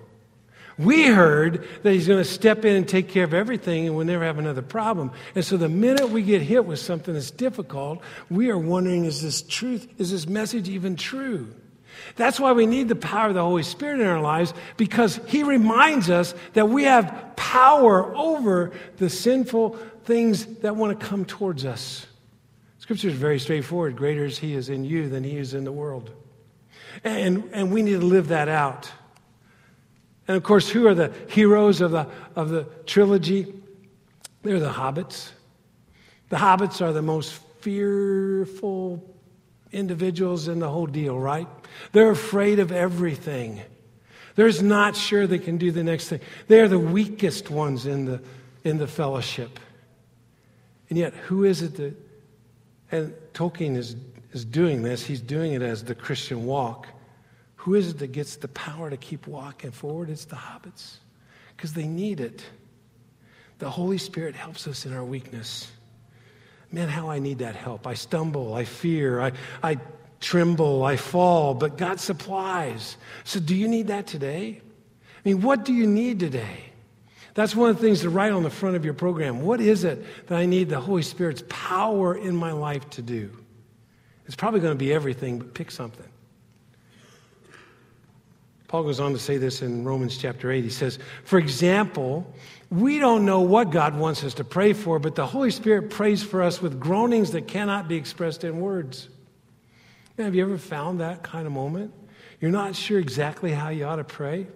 We 0.78 1.06
heard 1.06 1.68
that 1.84 1.92
he's 1.92 2.08
going 2.08 2.24
to 2.24 2.30
step 2.30 2.66
in 2.66 2.76
and 2.76 2.88
take 2.88 3.10
care 3.10 3.24
of 3.24 3.34
everything 3.34 3.86
and 3.86 3.96
we'll 3.96 4.06
never 4.06 4.24
have 4.24 4.40
another 4.40 4.62
problem. 4.62 5.12
And 5.36 5.46
so 5.46 5.58
the 5.58 5.70
minute 5.70 6.10
we 6.10 6.24
get 6.24 6.42
hit 6.42 6.66
with 6.66 6.80
something 6.80 7.14
that's 7.14 7.32
difficult, 7.32 8.02
we 8.30 8.50
are 8.50 8.58
wondering 8.58 9.06
is 9.06 9.22
this 9.22 9.42
truth, 9.42 9.88
is 10.00 10.12
this 10.12 10.28
message 10.28 10.70
even 10.70 10.96
true? 10.96 11.54
That's 12.16 12.40
why 12.40 12.54
we 12.54 12.66
need 12.66 12.90
the 12.90 12.96
power 12.96 13.28
of 13.28 13.36
the 13.36 13.44
Holy 13.44 13.64
Spirit 13.64 14.00
in 14.00 14.08
our 14.08 14.22
lives 14.22 14.54
because 14.78 15.20
he 15.28 15.44
reminds 15.44 16.10
us 16.10 16.34
that 16.54 16.70
we 16.70 16.84
have 16.84 17.34
power 17.36 18.16
over 18.16 18.72
the 18.98 19.10
sinful 19.10 19.78
things 20.06 20.46
that 20.58 20.76
want 20.76 21.00
to 21.00 21.06
come 21.06 21.26
towards 21.26 21.66
us. 21.66 22.06
Scripture 22.80 23.10
is 23.10 23.16
very 23.16 23.40
straightforward. 23.40 23.96
Greater 23.96 24.26
is 24.26 24.40
he 24.40 24.56
is 24.56 24.70
in 24.70 24.84
you 24.84 25.08
than 25.08 25.24
he 25.24 25.38
is 25.38 25.54
in 25.54 25.64
the 25.64 25.72
world. 25.72 26.12
And, 27.04 27.50
and 27.54 27.72
we 27.72 27.82
need 27.82 28.00
to 28.00 28.06
live 28.06 28.28
that 28.28 28.50
out. 28.50 28.92
And 30.28 30.38
of 30.38 30.44
course, 30.44 30.70
who 30.70 30.88
are 30.88 30.94
the 30.94 31.14
heroes 31.30 31.82
of 31.82 31.92
the, 31.92 32.08
of 32.36 32.50
the 32.50 32.64
trilogy? 32.86 33.54
They're 34.42 34.60
the 34.60 34.70
hobbits. 34.72 35.32
The 36.30 36.38
hobbits 36.38 36.82
are 36.82 36.94
the 36.94 37.02
most 37.02 37.34
fearful 37.62 39.04
individuals 39.72 40.48
in 40.48 40.60
the 40.60 40.70
whole 40.70 40.86
deal, 40.86 41.20
right? 41.20 41.48
They're 41.92 42.12
afraid 42.12 42.60
of 42.60 42.72
everything. 42.72 43.62
They're 44.36 44.62
not 44.62 44.96
sure 44.96 45.28
they 45.28 45.40
can 45.40 45.58
do 45.58 45.72
the 45.72 45.84
next 45.84 46.10
thing. 46.10 46.22
They're 46.48 46.68
the 46.68 46.80
weakest 46.80 47.50
ones 47.50 47.86
in 47.86 48.06
the, 48.06 48.22
in 48.64 48.78
the 48.78 48.88
fellowship. 48.88 49.60
And 50.90 50.98
yet, 50.98 51.14
who 51.14 51.44
is 51.44 51.62
it 51.62 51.76
that, 51.78 51.96
and 52.92 53.14
Tolkien 53.34 53.76
is, 53.76 53.96
is 54.32 54.46
doing 54.46 54.84
this, 54.84 55.06
he's 55.06 55.22
doing 55.22 55.54
it 55.54 55.62
as 55.62 55.84
the 55.84 55.96
Christian 55.96 56.46
walk. 56.46 56.88
Who 57.64 57.76
is 57.76 57.88
it 57.88 58.00
that 58.00 58.12
gets 58.12 58.36
the 58.36 58.50
power 58.50 58.90
to 58.90 58.98
keep 58.98 59.26
walking 59.26 59.72
forward? 59.72 60.10
It's 60.10 60.26
the 60.26 60.36
hobbits, 60.36 60.98
because 61.56 61.72
they 61.72 61.88
need 61.88 62.20
it. 62.20 62.44
The 63.60 63.70
Holy 63.70 63.98
Spirit 63.98 64.36
helps 64.36 64.68
us 64.68 64.86
in 64.86 64.94
our 64.94 65.04
weakness. 65.04 65.72
Man, 66.74 66.90
how 66.90 67.10
I 67.10 67.20
need 67.20 67.40
that 67.40 67.56
help. 67.56 67.88
I 67.88 67.94
stumble, 67.94 68.54
I 68.54 68.66
fear, 68.66 69.22
I, 69.22 69.32
I 69.64 69.78
tremble, 70.20 70.84
I 70.84 70.98
fall, 70.98 71.54
but 71.54 71.78
God 71.78 72.02
supplies. 72.02 72.98
So, 73.24 73.40
do 73.40 73.56
you 73.56 73.70
need 73.70 73.88
that 73.88 74.08
today? 74.08 74.60
I 74.60 75.30
mean, 75.30 75.42
what 75.42 75.64
do 75.64 75.72
you 75.72 75.88
need 75.88 76.20
today? 76.20 76.66
That's 77.34 77.56
one 77.56 77.70
of 77.70 77.78
the 77.78 77.82
things 77.82 78.02
to 78.02 78.10
write 78.10 78.34
on 78.34 78.44
the 78.44 78.50
front 78.50 78.76
of 78.76 78.84
your 78.84 78.94
program. 78.94 79.42
What 79.42 79.62
is 79.62 79.86
it 79.86 80.04
that 80.28 80.38
I 80.38 80.48
need 80.48 80.68
the 80.68 80.82
Holy 80.82 81.02
Spirit's 81.02 81.46
power 81.48 82.14
in 82.14 82.36
my 82.36 82.52
life 82.52 82.90
to 82.90 83.02
do? 83.02 83.32
It's 84.26 84.36
probably 84.36 84.60
going 84.60 84.74
to 84.74 84.78
be 84.78 84.92
everything, 84.92 85.40
but 85.40 85.54
pick 85.54 85.72
something. 85.72 86.10
Paul 88.74 88.86
goes 88.86 89.00
on 89.00 89.14
to 89.14 89.20
say 89.20 89.38
this 89.38 89.62
in 89.62 89.84
Romans 89.84 90.18
chapter 90.18 90.52
8. 90.52 90.64
He 90.64 90.72
says, 90.72 90.98
For 91.26 91.38
example, 91.38 92.26
we 92.72 92.98
don't 92.98 93.24
know 93.24 93.42
what 93.42 93.70
God 93.70 93.96
wants 93.96 94.24
us 94.24 94.34
to 94.34 94.44
pray 94.44 94.74
for, 94.74 94.98
but 94.98 95.14
the 95.14 95.28
Holy 95.28 95.52
Spirit 95.52 95.92
prays 95.92 96.24
for 96.24 96.42
us 96.42 96.60
with 96.60 96.80
groanings 96.80 97.34
that 97.34 97.48
cannot 97.48 97.88
be 97.88 97.96
expressed 97.96 98.44
in 98.44 98.60
words. 98.60 99.10
Now, 100.18 100.24
have 100.24 100.34
you 100.34 100.42
ever 100.42 100.58
found 100.58 101.02
that 101.02 101.22
kind 101.22 101.46
of 101.46 101.54
moment? 101.54 101.94
You're 102.42 102.50
not 102.50 102.76
sure 102.76 102.98
exactly 102.98 103.52
how 103.52 103.70
you 103.70 103.86
ought 103.86 103.98
to 103.98 104.04
pray. 104.04 104.48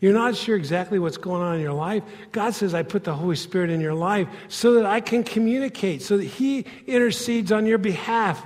You're 0.00 0.14
not 0.14 0.34
sure 0.34 0.56
exactly 0.56 0.98
what's 0.98 1.18
going 1.18 1.42
on 1.42 1.56
in 1.56 1.60
your 1.60 1.74
life. 1.74 2.04
God 2.32 2.54
says, 2.54 2.72
I 2.72 2.82
put 2.84 3.04
the 3.04 3.14
Holy 3.14 3.36
Spirit 3.36 3.68
in 3.68 3.82
your 3.82 3.92
life 3.92 4.28
so 4.48 4.76
that 4.76 4.86
I 4.86 5.00
can 5.02 5.24
communicate, 5.24 6.00
so 6.00 6.16
that 6.16 6.24
He 6.24 6.64
intercedes 6.86 7.52
on 7.52 7.66
your 7.66 7.76
behalf. 7.76 8.42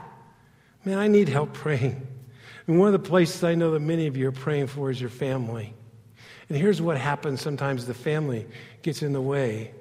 Man, 0.85 0.99
I 0.99 1.07
need 1.07 1.29
help 1.29 1.53
praying. 1.53 2.09
And 2.67 2.79
one 2.79 2.89
of 2.89 2.93
the 2.93 3.09
places 3.09 3.45
I 3.45 3.55
know 3.55 3.73
that 3.73 3.81
many 3.81 4.07
of 4.07 4.17
you 4.17 4.29
are 4.29 4.33
praying 4.33 4.67
for 4.69 4.91
is 4.91 5.01
your 5.01 5.11
family. 5.11 5.75
And 6.49 6.59
here's 6.59 6.81
what 6.81 6.97
happens 6.97 7.41
sometimes 7.41 7.87
the 7.87 7.95
family 7.95 8.47
gets 8.83 9.03
in 9.03 9.13
the 9.13 9.21
way 9.21 9.73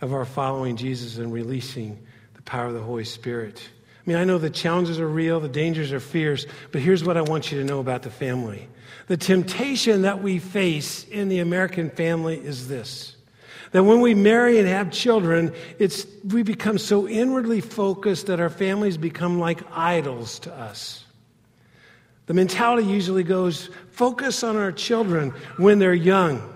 of 0.00 0.12
our 0.12 0.24
following 0.24 0.76
Jesus 0.76 1.18
and 1.18 1.32
releasing 1.32 1.98
the 2.34 2.42
power 2.42 2.66
of 2.66 2.74
the 2.74 2.80
Holy 2.80 3.04
Spirit. 3.04 3.68
I 3.98 4.10
mean, 4.10 4.16
I 4.16 4.24
know 4.24 4.38
the 4.38 4.48
challenges 4.48 4.98
are 5.00 5.08
real, 5.08 5.40
the 5.40 5.48
dangers 5.48 5.92
are 5.92 6.00
fierce, 6.00 6.46
but 6.72 6.80
here's 6.80 7.04
what 7.04 7.16
I 7.16 7.22
want 7.22 7.52
you 7.52 7.58
to 7.58 7.64
know 7.64 7.80
about 7.80 8.02
the 8.02 8.10
family. 8.10 8.68
The 9.06 9.16
temptation 9.16 10.02
that 10.02 10.22
we 10.22 10.38
face 10.38 11.04
in 11.04 11.28
the 11.28 11.40
American 11.40 11.90
family 11.90 12.38
is 12.38 12.68
this 12.68 13.14
that 13.72 13.84
when 13.84 14.00
we 14.00 14.14
marry 14.14 14.58
and 14.58 14.66
have 14.66 14.90
children, 14.90 15.52
it's, 15.78 16.06
we 16.24 16.42
become 16.42 16.78
so 16.78 17.06
inwardly 17.06 17.60
focused 17.60 18.28
that 18.28 18.40
our 18.40 18.48
families 18.48 18.96
become 18.96 19.38
like 19.38 19.60
idols 19.70 20.38
to 20.38 20.54
us. 20.54 21.04
The 22.28 22.34
mentality 22.34 22.86
usually 22.86 23.24
goes 23.24 23.70
focus 23.90 24.44
on 24.44 24.56
our 24.56 24.70
children 24.70 25.30
when 25.56 25.78
they're 25.78 25.94
young. 25.94 26.54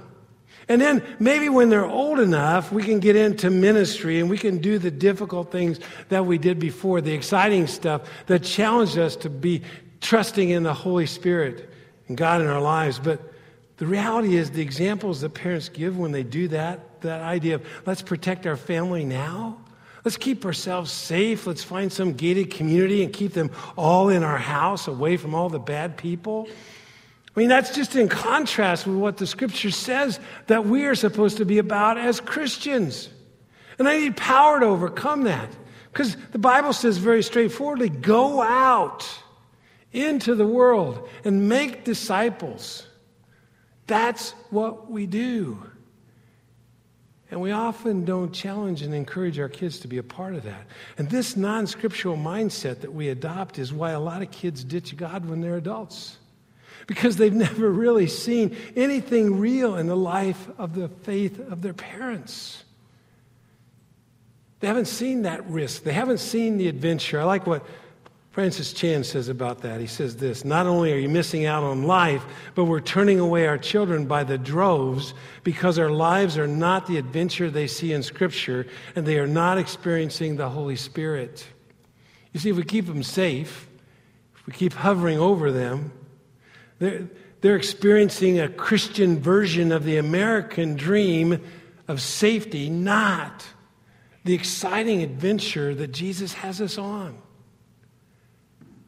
And 0.68 0.80
then 0.80 1.02
maybe 1.18 1.48
when 1.48 1.70
they're 1.70 1.86
old 1.86 2.20
enough, 2.20 2.70
we 2.70 2.82
can 2.82 3.00
get 3.00 3.16
into 3.16 3.50
ministry 3.50 4.20
and 4.20 4.30
we 4.30 4.38
can 4.38 4.58
do 4.58 4.78
the 4.78 4.90
difficult 4.90 5.50
things 5.50 5.80
that 6.08 6.24
we 6.24 6.38
did 6.38 6.58
before, 6.58 7.00
the 7.00 7.12
exciting 7.12 7.66
stuff 7.66 8.02
that 8.26 8.44
challenged 8.44 8.98
us 8.98 9.16
to 9.16 9.30
be 9.30 9.62
trusting 10.00 10.50
in 10.50 10.62
the 10.62 10.74
Holy 10.74 11.06
Spirit 11.06 11.72
and 12.06 12.16
God 12.16 12.42
in 12.42 12.46
our 12.46 12.60
lives. 12.60 12.98
But 12.98 13.32
the 13.78 13.86
reality 13.86 14.36
is, 14.36 14.50
the 14.50 14.62
examples 14.62 15.22
that 15.22 15.30
parents 15.30 15.70
give 15.70 15.98
when 15.98 16.12
they 16.12 16.22
do 16.22 16.48
that, 16.48 17.00
that 17.00 17.22
idea 17.22 17.56
of 17.56 17.66
let's 17.86 18.02
protect 18.02 18.46
our 18.46 18.56
family 18.56 19.04
now, 19.04 19.58
Let's 20.04 20.16
keep 20.16 20.44
ourselves 20.44 20.90
safe. 20.90 21.46
Let's 21.46 21.62
find 21.62 21.92
some 21.92 22.14
gated 22.14 22.50
community 22.50 23.04
and 23.04 23.12
keep 23.12 23.32
them 23.34 23.50
all 23.76 24.08
in 24.08 24.24
our 24.24 24.38
house 24.38 24.88
away 24.88 25.16
from 25.16 25.34
all 25.34 25.48
the 25.48 25.60
bad 25.60 25.96
people. 25.96 26.48
I 27.34 27.40
mean, 27.40 27.48
that's 27.48 27.74
just 27.74 27.96
in 27.96 28.08
contrast 28.08 28.86
with 28.86 28.96
what 28.96 29.16
the 29.16 29.26
scripture 29.26 29.70
says 29.70 30.20
that 30.48 30.66
we 30.66 30.84
are 30.86 30.94
supposed 30.94 31.38
to 31.38 31.44
be 31.44 31.58
about 31.58 31.98
as 31.98 32.20
Christians. 32.20 33.08
And 33.78 33.88
I 33.88 33.96
need 33.98 34.16
power 34.16 34.60
to 34.60 34.66
overcome 34.66 35.24
that. 35.24 35.48
Because 35.92 36.16
the 36.32 36.38
Bible 36.38 36.72
says 36.72 36.98
very 36.98 37.22
straightforwardly 37.22 37.88
go 37.88 38.42
out 38.42 39.08
into 39.92 40.34
the 40.34 40.46
world 40.46 41.08
and 41.24 41.48
make 41.48 41.84
disciples. 41.84 42.86
That's 43.86 44.32
what 44.50 44.90
we 44.90 45.06
do. 45.06 45.62
And 47.32 47.40
we 47.40 47.50
often 47.50 48.04
don't 48.04 48.30
challenge 48.30 48.82
and 48.82 48.94
encourage 48.94 49.40
our 49.40 49.48
kids 49.48 49.78
to 49.80 49.88
be 49.88 49.96
a 49.96 50.02
part 50.02 50.34
of 50.34 50.42
that. 50.42 50.66
And 50.98 51.08
this 51.08 51.34
non 51.34 51.66
scriptural 51.66 52.14
mindset 52.14 52.82
that 52.82 52.92
we 52.92 53.08
adopt 53.08 53.58
is 53.58 53.72
why 53.72 53.92
a 53.92 54.00
lot 54.00 54.20
of 54.20 54.30
kids 54.30 54.62
ditch 54.62 54.98
God 54.98 55.24
when 55.24 55.40
they're 55.40 55.56
adults. 55.56 56.18
Because 56.86 57.16
they've 57.16 57.32
never 57.32 57.70
really 57.70 58.06
seen 58.06 58.54
anything 58.76 59.40
real 59.40 59.76
in 59.76 59.86
the 59.86 59.96
life 59.96 60.46
of 60.58 60.74
the 60.74 60.90
faith 60.90 61.40
of 61.50 61.62
their 61.62 61.72
parents. 61.72 62.64
They 64.60 64.66
haven't 64.66 64.84
seen 64.84 65.22
that 65.22 65.42
risk. 65.46 65.84
They 65.84 65.94
haven't 65.94 66.18
seen 66.18 66.58
the 66.58 66.68
adventure. 66.68 67.18
I 67.18 67.24
like 67.24 67.46
what 67.46 67.64
Francis 68.32 68.72
Chan 68.72 69.04
says 69.04 69.28
about 69.28 69.60
that. 69.60 69.78
He 69.78 69.86
says 69.86 70.16
this 70.16 70.42
Not 70.42 70.66
only 70.66 70.90
are 70.92 70.98
you 70.98 71.08
missing 71.10 71.44
out 71.44 71.62
on 71.62 71.82
life, 71.82 72.24
but 72.54 72.64
we're 72.64 72.80
turning 72.80 73.20
away 73.20 73.46
our 73.46 73.58
children 73.58 74.06
by 74.06 74.24
the 74.24 74.38
droves 74.38 75.12
because 75.44 75.78
our 75.78 75.90
lives 75.90 76.38
are 76.38 76.46
not 76.46 76.86
the 76.86 76.96
adventure 76.96 77.50
they 77.50 77.66
see 77.66 77.92
in 77.92 78.02
Scripture 78.02 78.66
and 78.96 79.04
they 79.04 79.18
are 79.18 79.26
not 79.26 79.58
experiencing 79.58 80.36
the 80.36 80.48
Holy 80.48 80.76
Spirit. 80.76 81.46
You 82.32 82.40
see, 82.40 82.48
if 82.48 82.56
we 82.56 82.64
keep 82.64 82.86
them 82.86 83.02
safe, 83.02 83.68
if 84.34 84.46
we 84.46 84.54
keep 84.54 84.72
hovering 84.72 85.18
over 85.18 85.52
them, 85.52 85.92
they're, 86.78 87.06
they're 87.42 87.56
experiencing 87.56 88.40
a 88.40 88.48
Christian 88.48 89.20
version 89.20 89.72
of 89.72 89.84
the 89.84 89.98
American 89.98 90.74
dream 90.74 91.38
of 91.86 92.00
safety, 92.00 92.70
not 92.70 93.46
the 94.24 94.32
exciting 94.32 95.02
adventure 95.02 95.74
that 95.74 95.88
Jesus 95.88 96.32
has 96.32 96.62
us 96.62 96.78
on. 96.78 97.18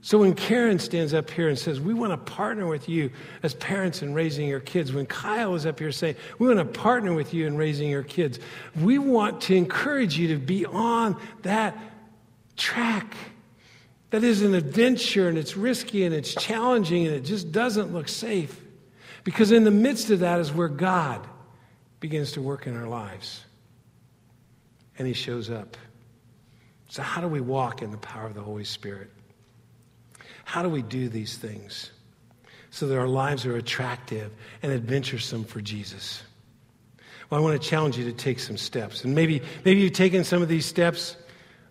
So 0.05 0.19
when 0.19 0.35
Karen 0.35 0.79
stands 0.79 1.15
up 1.15 1.31
here 1.31 1.49
and 1.49 1.59
says, 1.59 1.81
We 1.81 1.95
want 1.95 2.13
to 2.13 2.19
partner 2.19 2.67
with 2.67 2.91
you 2.91 3.11
as 3.43 3.55
parents 3.55 4.03
in 4.03 4.13
raising 4.13 4.47
your 4.47 4.61
kids, 4.61 4.93
when 4.93 5.07
Kyle 5.07 5.55
is 5.55 5.65
up 5.65 5.79
here 5.79 5.93
saying, 5.93 6.17
We 6.39 6.47
want 6.47 6.59
to 6.59 6.79
partner 6.79 7.15
with 7.15 7.33
you 7.33 7.47
in 7.47 7.57
raising 7.57 7.89
your 7.89 8.03
kids, 8.03 8.39
we 8.79 8.99
want 8.99 9.41
to 9.43 9.55
encourage 9.55 10.19
you 10.19 10.29
to 10.29 10.37
be 10.37 10.67
on 10.67 11.19
that 11.41 11.75
track. 12.59 13.17
That 14.11 14.25
is 14.25 14.43
an 14.43 14.55
adventure 14.55 15.27
and 15.27 15.39
it's 15.39 15.57
risky 15.57 16.05
and 16.05 16.15
it's 16.15 16.35
challenging 16.35 17.07
and 17.07 17.17
it 17.17 17.25
just 17.25 17.51
doesn't 17.51 17.95
look 17.95 18.09
safe. 18.09 18.61
Because 19.25 19.53
in 19.53 19.65
the 19.65 19.71
midst 19.71 20.11
of 20.11 20.21
that 20.21 20.39
is 20.39 20.53
where 20.53 20.69
God 20.69 21.27
begins 22.01 22.33
to 22.33 22.43
work 22.43 22.67
in 22.67 22.77
our 22.77 22.89
lives. 22.89 23.43
And 24.99 25.09
He 25.09 25.15
shows 25.15 25.49
up. 25.49 25.79
So, 26.91 27.01
how 27.01 27.23
do 27.23 27.27
we 27.27 27.41
walk 27.41 27.81
in 27.81 27.91
the 27.91 27.97
power 27.97 28.27
of 28.27 28.35
the 28.35 28.43
Holy 28.43 28.65
Spirit? 28.65 29.11
How 30.45 30.63
do 30.63 30.69
we 30.69 30.83
do 30.83 31.09
these 31.09 31.37
things 31.37 31.91
so 32.71 32.87
that 32.89 32.99
our 32.99 33.09
lives 33.09 33.47
are 33.47 33.57
attractive 33.57 34.33
and 34.63 34.73
adventuresome 34.73 35.45
for 35.45 35.61
Jesus? 35.61 36.23
Well, 37.31 37.41
I 37.41 37.43
want 37.43 37.61
to 37.61 37.69
challenge 37.69 37.97
you 37.97 38.05
to 38.05 38.13
take 38.13 38.39
some 38.39 38.57
steps. 38.57 39.05
And 39.05 39.15
maybe, 39.15 39.43
maybe 39.65 39.81
you've 39.81 39.93
taken 39.93 40.25
some 40.25 40.43
of 40.43 40.49
these 40.49 40.67
steps 40.67 41.17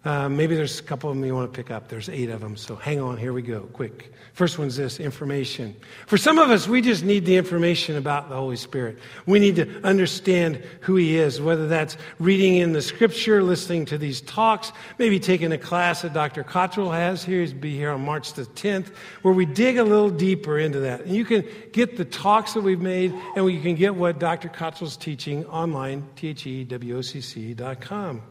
uh, 0.06 0.28
maybe 0.28 0.54
there's 0.54 0.82
a 0.82 0.84
couple 0.84 1.10
of 1.10 1.16
them 1.16 1.24
you 1.24 1.34
want 1.34 1.52
to 1.52 1.56
pick 1.56 1.72
up. 1.72 1.88
There's 1.88 2.10
eight 2.10 2.30
of 2.30 2.42
them, 2.42 2.58
so 2.58 2.76
hang 2.76 3.00
on. 3.00 3.16
Here 3.16 3.32
we 3.32 3.42
go, 3.42 3.62
quick. 3.62 4.12
First 4.34 4.60
one's 4.60 4.76
this 4.76 5.00
information. 5.00 5.78
For 6.08 6.18
some 6.18 6.40
of 6.40 6.50
us, 6.50 6.68
we 6.68 6.82
just 6.82 7.06
need 7.06 7.26
the 7.26 7.38
information 7.38 7.96
about 7.96 8.28
the 8.28 8.36
Holy 8.36 8.58
Spirit. 8.58 8.98
We 9.28 9.40
need 9.40 9.56
to 9.58 9.82
understand 9.86 10.62
who 10.82 10.98
He 10.98 11.18
is, 11.18 11.40
whether 11.40 11.70
that's 11.70 11.96
reading 12.20 12.58
in 12.58 12.74
the 12.74 12.82
Scripture, 12.82 13.42
listening 13.42 13.86
to 13.86 13.98
these 13.98 14.20
talks, 14.20 14.74
maybe 14.98 15.22
taking 15.22 15.54
a 15.54 15.58
class 15.58 16.02
that 16.02 16.14
Dr. 16.14 16.44
Cottrell 16.44 16.92
has 16.92 17.24
here. 17.24 17.40
He's 17.40 17.54
be 17.54 17.78
here 17.78 17.92
on 17.92 18.04
March 18.04 18.34
the 18.34 18.44
10th, 18.44 18.94
where 19.22 19.34
we 19.34 19.46
dig 19.46 19.78
a 19.78 19.84
little 19.84 20.10
deeper 20.10 20.60
into 20.60 20.82
that. 20.82 21.02
And 21.02 21.16
you 21.16 21.24
can 21.24 21.46
get 21.72 21.96
the 21.96 22.06
talks 22.06 22.56
that 22.56 22.62
we've 22.62 22.82
made, 22.82 23.14
and 23.38 23.50
you 23.50 23.62
can 23.62 23.76
get 23.76 23.96
what 23.96 24.20
Dr. 24.20 24.50
Cottrell's 24.50 24.98
teaching 24.98 25.46
online, 25.46 26.06
thewocc.com. 26.18 28.22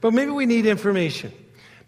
But 0.00 0.12
maybe 0.12 0.30
we 0.30 0.46
need 0.46 0.66
information. 0.66 1.32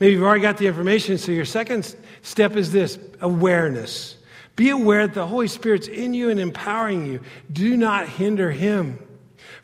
Maybe 0.01 0.13
you've 0.13 0.23
already 0.23 0.43
got 0.43 0.59
the 0.59 0.67
information, 0.67 1.19
so 1.19 1.33
your 1.33 1.45
second 1.45 1.95
step 2.23 2.57
is 2.57 2.73
this 2.73 2.99
awareness. 3.21 4.17
Be 4.57 4.71
aware 4.71 5.07
that 5.07 5.15
the 5.15 5.27
Holy 5.27 5.49
Spirit's 5.49 5.89
in 5.89 6.15
you 6.15 6.31
and 6.31 6.39
empowering 6.39 7.07
you. 7.07 7.21
Do 7.53 7.77
not 7.77 8.09
hinder 8.09 8.51
Him. 8.51 8.99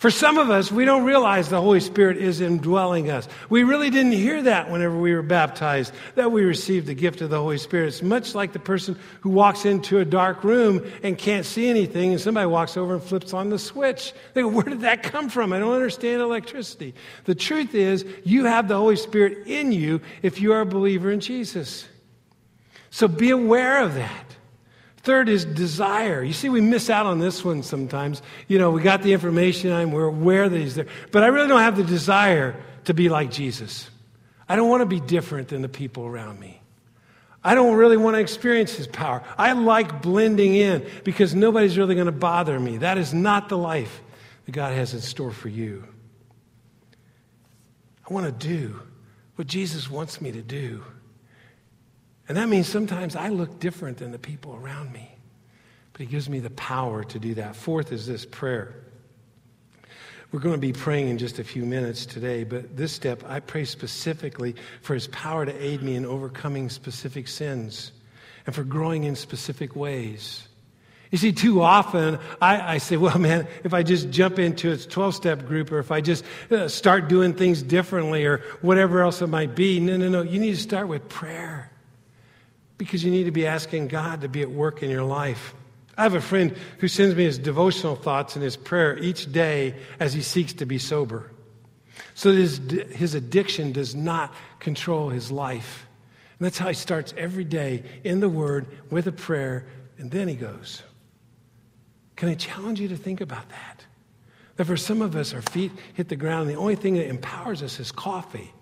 For 0.05 0.11
some 0.11 0.37
of 0.37 0.51
us, 0.51 0.71
we 0.71 0.85
don't 0.85 1.05
realize 1.05 1.49
the 1.49 1.63
Holy 1.63 1.81
Spirit 1.81 2.19
is 2.19 2.43
indwelling 2.43 3.11
us. 3.11 3.27
We 3.49 3.65
really 3.65 3.89
didn't 3.89 4.13
hear 4.13 4.43
that 4.43 4.71
whenever 4.71 4.99
we 4.99 5.15
were 5.15 5.23
baptized, 5.23 5.95
that 6.15 6.31
we 6.31 6.45
received 6.45 6.87
the 6.87 6.95
gift 6.95 7.23
of 7.23 7.31
the 7.31 7.39
Holy 7.39 7.57
Spirit. 7.57 7.87
It's 7.87 8.03
much 8.03 8.35
like 8.35 8.53
the 8.53 8.59
person 8.59 8.99
who 9.23 9.31
walks 9.31 9.65
into 9.65 10.01
a 10.01 10.05
dark 10.05 10.45
room 10.45 10.85
and 11.03 11.17
can't 11.17 11.47
see 11.47 11.71
anything, 11.71 12.11
and 12.11 12.21
somebody 12.21 12.47
walks 12.47 12.77
over 12.77 12.93
and 12.93 13.03
flips 13.03 13.33
on 13.33 13.49
the 13.49 13.59
switch. 13.59 14.13
They 14.35 14.43
go, 14.43 14.49
Where 14.49 14.65
did 14.65 14.83
that 14.83 15.05
come 15.05 15.31
from? 15.31 15.55
I 15.55 15.59
don't 15.59 15.73
understand 15.73 16.21
electricity. 16.21 16.95
The 17.25 17.35
truth 17.35 17.75
is, 17.75 18.05
you 18.25 18.45
have 18.45 18.69
the 18.69 18.77
Holy 18.77 18.97
Spirit 18.97 19.47
in 19.47 19.73
you 19.73 20.03
if 20.21 20.39
you 20.39 20.53
are 20.53 20.61
a 20.61 20.67
believer 20.67 21.11
in 21.11 21.21
Jesus. 21.21 21.89
So 22.91 23.09
be 23.09 23.31
aware 23.31 23.83
of 23.83 23.95
that. 23.95 24.37
Third 25.05 25.29
is 25.29 25.45
desire. 25.45 26.23
You 26.23 26.33
see, 26.33 26.49
we 26.49 26.63
miss 26.63 26.89
out 26.89 27.05
on 27.05 27.19
this 27.19 27.45
one 27.45 27.63
sometimes. 27.63 28.23
You 28.49 28.59
know, 28.59 28.71
we 28.71 28.81
got 28.81 29.03
the 29.03 29.13
information 29.13 29.71
and 29.71 29.93
we're 29.93 30.07
aware 30.07 30.49
that 30.49 30.59
he's 30.59 30.75
there. 30.75 30.87
But 31.13 31.23
I 31.23 31.27
really 31.27 31.47
don't 31.47 31.61
have 31.61 31.77
the 31.77 31.85
desire 31.85 32.57
to 32.85 32.95
be 32.95 33.11
like 33.11 33.31
Jesus. 33.31 33.91
I 34.49 34.57
don't 34.57 34.71
want 34.71 34.81
to 34.81 34.87
be 34.87 35.01
different 35.01 35.49
than 35.49 35.61
the 35.61 35.69
people 35.69 36.07
around 36.07 36.41
me. 36.41 36.59
I 37.43 37.55
don't 37.55 37.77
really 37.77 37.99
want 37.99 38.17
to 38.17 38.21
experience 38.21 38.73
his 38.75 38.87
power. 38.87 39.23
I 39.37 39.53
like 39.53 40.01
blending 40.01 40.55
in 40.55 40.87
because 41.05 41.35
nobody's 41.35 41.77
really 41.77 41.95
going 41.95 42.07
to 42.07 42.13
bother 42.13 42.59
me. 42.59 42.79
That 42.79 42.97
is 42.97 43.13
not 43.13 43.51
the 43.51 43.59
life 43.59 44.01
that 44.47 44.53
God 44.53 44.73
has 44.73 44.95
in 44.95 45.03
store 45.03 45.33
for 45.33 45.51
you. 45.51 45.85
I 48.09 48.13
want 48.13 48.25
to 48.25 48.33
do 48.33 48.81
what 49.37 49.47
Jesus 49.47 49.91
wants 49.91 50.23
me 50.23 50.33
to 50.33 50.41
do. 50.41 50.83
And 52.29 52.37
that 52.37 52.49
means 52.49 52.69
sometimes 52.69 53.17
I 53.17 53.29
look 53.29 53.61
different 53.61 53.99
than 53.99 54.13
the 54.13 54.19
people 54.19 54.55
around 54.55 54.93
me. 54.93 55.11
But 55.93 56.01
He 56.01 56.07
gives 56.07 56.29
me 56.29 56.41
the 56.41 56.51
power 56.51 57.05
to 57.05 57.19
do 57.19 57.35
that. 57.35 57.55
Fourth 57.57 57.93
is 57.93 58.07
this 58.07 58.25
prayer. 58.25 58.75
We're 60.33 60.41
going 60.41 60.55
to 60.55 60.61
be 60.61 60.73
praying 60.73 61.09
in 61.11 61.19
just 61.19 61.39
a 61.39 61.45
few 61.45 61.65
minutes 61.65 62.07
today, 62.07 62.43
but 62.43 62.77
this 62.77 62.93
step, 62.93 63.23
I 63.25 63.39
pray 63.39 63.65
specifically 63.65 64.57
for 64.83 64.95
His 64.95 65.07
power 65.09 65.47
to 65.47 65.65
aid 65.65 65.83
me 65.83 65.95
in 65.95 66.05
overcoming 66.05 66.71
specific 66.71 67.29
sins 67.29 67.93
and 68.47 68.55
for 68.55 68.65
growing 68.65 69.05
in 69.05 69.15
specific 69.15 69.77
ways. 69.77 70.49
You 71.11 71.19
see, 71.19 71.31
too 71.31 71.63
often 71.63 72.19
I, 72.41 72.75
I, 72.75 72.79
say, 72.79 72.97
well, 72.97 73.19
man, 73.19 73.47
if 73.63 73.73
I 73.73 73.85
just 73.85 74.11
jump 74.11 74.41
into 74.41 74.73
a 74.73 74.77
12 74.77 75.15
step 75.15 75.47
group 75.47 75.71
or 75.71 75.79
if 75.79 75.93
I 75.93 76.01
just 76.01 76.25
uh, 76.51 76.67
start 76.67 77.07
doing 77.07 77.35
things 77.35 77.63
differently 77.63 78.25
or 78.25 78.39
whatever 78.63 79.03
else 79.03 79.23
it 79.23 79.29
might 79.29 79.55
be, 79.55 79.79
no, 79.79 79.97
no, 79.97 80.09
no. 80.09 80.23
You 80.23 80.41
need 80.41 80.57
to 80.57 80.61
start 80.61 80.89
with 80.89 81.09
prayer 81.09 81.71
because 82.79 83.05
you 83.05 83.11
need 83.11 83.25
to 83.25 83.31
be 83.31 83.47
asking 83.47 83.89
God 83.89 84.23
to 84.23 84.29
be 84.29 84.43
at 84.43 84.51
work 84.51 84.83
in 84.83 84.91
your 84.91 85.05
life. 85.05 85.55
I 85.97 86.03
have 86.03 86.15
a 86.15 86.21
friend 86.21 86.57
who 86.79 86.89
sends 86.89 87.15
me 87.15 87.25
his 87.25 87.39
devotional 87.39 87.95
thoughts 87.95 88.35
and 88.35 88.43
his 88.43 88.57
prayer 88.57 88.99
each 88.99 89.31
day 89.31 89.77
as 90.01 90.13
he 90.13 90.23
seeks 90.23 90.53
to 90.55 90.67
be 90.67 90.79
sober. 90.79 91.31
So 92.15 92.33
that 92.33 92.39
his, 92.39 92.59
his 92.91 93.15
addiction 93.15 93.73
does 93.73 93.95
not 93.95 94.35
control 94.59 95.09
his 95.09 95.31
life. 95.31 95.87
And 96.39 96.47
that's 96.47 96.59
how 96.59 96.69
he 96.69 96.75
starts 96.75 97.15
every 97.17 97.45
day 97.45 97.85
in 98.03 98.19
the 98.21 98.29
Word 98.29 98.67
with 98.91 99.07
a 99.07 99.13
prayer, 99.13 99.67
and 99.99 100.11
then 100.11 100.27
he 100.27 100.35
goes. 100.35 100.83
Can 102.17 102.29
I 102.29 102.35
challenge 102.35 102.81
you 102.81 102.89
to 102.89 102.97
think 102.97 103.21
about 103.21 103.49
that? 103.51 103.85
That 104.57 104.65
for 104.65 104.77
some 104.77 105.03
of 105.03 105.15
us, 105.15 105.33
our 105.33 105.43
feet 105.43 105.73
hit 105.95 106.09
the 106.09 106.17
ground, 106.17 106.49
and 106.49 106.57
the 106.57 106.61
only 106.61 106.77
thing 106.77 106.95
that 106.95 107.09
empowers 107.09 107.63
us 107.63 107.79
is 107.79 107.93
coffee. 107.93 108.53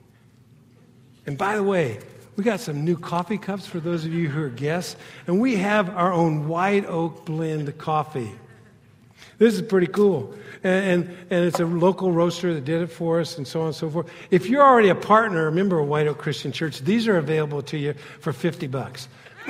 And 1.26 1.38
by 1.38 1.56
the 1.56 1.62
way, 1.62 2.00
we 2.36 2.44
got 2.44 2.60
some 2.60 2.84
new 2.84 2.96
coffee 2.96 3.38
cups 3.38 3.66
for 3.66 3.80
those 3.80 4.04
of 4.04 4.12
you 4.12 4.28
who 4.28 4.42
are 4.44 4.48
guests, 4.48 4.96
and 5.26 5.40
we 5.40 5.56
have 5.56 5.90
our 5.90 6.12
own 6.12 6.48
white 6.48 6.86
oak 6.86 7.24
blend 7.24 7.76
coffee. 7.78 8.32
This 9.38 9.54
is 9.54 9.62
pretty 9.62 9.88
cool. 9.88 10.34
And, 10.62 10.84
and, 10.84 11.16
and, 11.30 11.44
it's 11.44 11.58
a 11.58 11.66
local 11.66 12.12
roaster 12.12 12.54
that 12.54 12.64
did 12.64 12.80
it 12.82 12.86
for 12.86 13.20
us, 13.20 13.36
and 13.36 13.46
so 13.46 13.60
on 13.60 13.66
and 13.66 13.74
so 13.74 13.90
forth. 13.90 14.08
If 14.30 14.46
you're 14.46 14.62
already 14.62 14.88
a 14.88 14.94
partner, 14.94 15.48
a 15.48 15.52
member 15.52 15.80
of 15.80 15.88
White 15.88 16.06
Oak 16.06 16.18
Christian 16.18 16.52
Church, 16.52 16.78
these 16.80 17.08
are 17.08 17.16
available 17.16 17.62
to 17.62 17.76
you 17.76 17.94
for 18.20 18.32
50 18.32 18.68
bucks. 18.68 19.08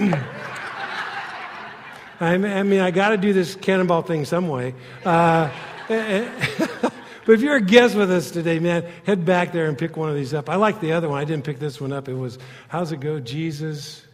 I 2.21 2.39
mean, 2.39 2.81
I 2.81 2.91
got 2.91 3.11
to 3.11 3.17
do 3.17 3.33
this 3.33 3.55
cannonball 3.57 4.03
thing 4.03 4.25
some 4.25 4.49
way. 4.49 4.75
Uh, 5.05 5.51
But 7.25 7.33
if 7.33 7.41
you're 7.41 7.57
a 7.57 7.61
guest 7.61 7.95
with 7.95 8.11
us 8.11 8.31
today, 8.31 8.59
man, 8.59 8.85
head 9.05 9.25
back 9.25 9.53
there 9.53 9.67
and 9.67 9.79
pick 9.79 9.97
one 9.97 10.09
of 10.09 10.15
these 10.15 10.35
up. 10.35 10.49
I 10.49 10.57
like 10.57 10.81
the 10.81 10.93
other 10.93 11.09
one. 11.09 11.19
I 11.19 11.25
didn't 11.25 11.45
pick 11.45 11.59
this 11.59 11.81
one 11.81 11.93
up. 11.93 12.09
It 12.09 12.15
was, 12.15 12.39
how's 12.69 12.93
it 12.93 13.01
go, 13.01 13.21
Jesus? 13.21 14.05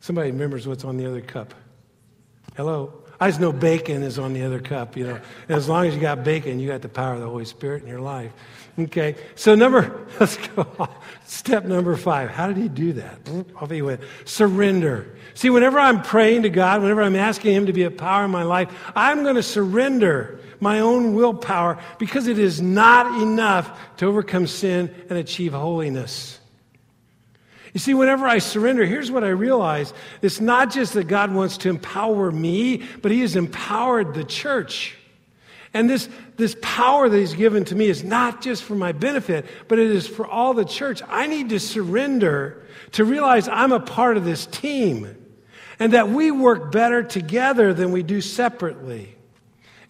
Somebody 0.00 0.30
remembers 0.30 0.66
what's 0.66 0.84
on 0.84 0.96
the 0.96 1.06
other 1.06 1.20
cup. 1.20 1.54
Hello? 2.56 3.02
I 3.18 3.28
just 3.28 3.40
know 3.40 3.52
bacon 3.52 4.02
is 4.02 4.18
on 4.18 4.34
the 4.34 4.42
other 4.42 4.60
cup, 4.60 4.96
you 4.96 5.06
know. 5.06 5.18
And 5.48 5.56
as 5.56 5.68
long 5.68 5.86
as 5.86 5.94
you 5.94 6.00
got 6.00 6.22
bacon, 6.22 6.60
you 6.60 6.68
got 6.68 6.82
the 6.82 6.88
power 6.88 7.14
of 7.14 7.20
the 7.20 7.28
Holy 7.28 7.46
Spirit 7.46 7.82
in 7.82 7.88
your 7.88 8.00
life. 8.00 8.32
Okay, 8.78 9.16
so 9.36 9.54
number, 9.54 10.06
let's 10.20 10.36
go. 10.48 10.88
Step 11.24 11.64
number 11.64 11.96
five. 11.96 12.28
How 12.28 12.46
did 12.46 12.58
he 12.58 12.68
do 12.68 12.92
that? 12.94 13.18
Off 13.56 13.70
he 13.70 13.80
went. 13.80 14.02
Surrender. 14.26 15.16
See, 15.32 15.48
whenever 15.48 15.78
I'm 15.78 16.02
praying 16.02 16.42
to 16.42 16.50
God, 16.50 16.82
whenever 16.82 17.02
I'm 17.02 17.16
asking 17.16 17.54
Him 17.54 17.66
to 17.66 17.72
be 17.72 17.84
a 17.84 17.90
power 17.90 18.24
in 18.24 18.30
my 18.30 18.42
life, 18.42 18.70
I'm 18.94 19.22
going 19.22 19.36
to 19.36 19.42
surrender 19.42 20.40
my 20.60 20.80
own 20.80 21.14
willpower 21.14 21.78
because 21.98 22.26
it 22.26 22.38
is 22.38 22.60
not 22.60 23.20
enough 23.22 23.96
to 23.98 24.06
overcome 24.06 24.46
sin 24.46 24.94
and 25.08 25.18
achieve 25.18 25.52
holiness. 25.52 26.38
You 27.76 27.80
see, 27.80 27.92
whenever 27.92 28.26
I 28.26 28.38
surrender, 28.38 28.86
here's 28.86 29.10
what 29.10 29.22
I 29.22 29.28
realize 29.28 29.92
it's 30.22 30.40
not 30.40 30.70
just 30.70 30.94
that 30.94 31.08
God 31.08 31.34
wants 31.34 31.58
to 31.58 31.68
empower 31.68 32.30
me, 32.30 32.78
but 33.02 33.12
He 33.12 33.20
has 33.20 33.36
empowered 33.36 34.14
the 34.14 34.24
church. 34.24 34.96
And 35.74 35.90
this, 35.90 36.08
this 36.38 36.56
power 36.62 37.06
that 37.06 37.18
He's 37.18 37.34
given 37.34 37.66
to 37.66 37.74
me 37.74 37.88
is 37.88 38.02
not 38.02 38.40
just 38.40 38.62
for 38.62 38.74
my 38.74 38.92
benefit, 38.92 39.44
but 39.68 39.78
it 39.78 39.90
is 39.90 40.06
for 40.06 40.26
all 40.26 40.54
the 40.54 40.64
church. 40.64 41.02
I 41.06 41.26
need 41.26 41.50
to 41.50 41.60
surrender 41.60 42.66
to 42.92 43.04
realize 43.04 43.46
I'm 43.46 43.72
a 43.72 43.80
part 43.80 44.16
of 44.16 44.24
this 44.24 44.46
team 44.46 45.14
and 45.78 45.92
that 45.92 46.08
we 46.08 46.30
work 46.30 46.72
better 46.72 47.02
together 47.02 47.74
than 47.74 47.92
we 47.92 48.02
do 48.02 48.22
separately. 48.22 49.16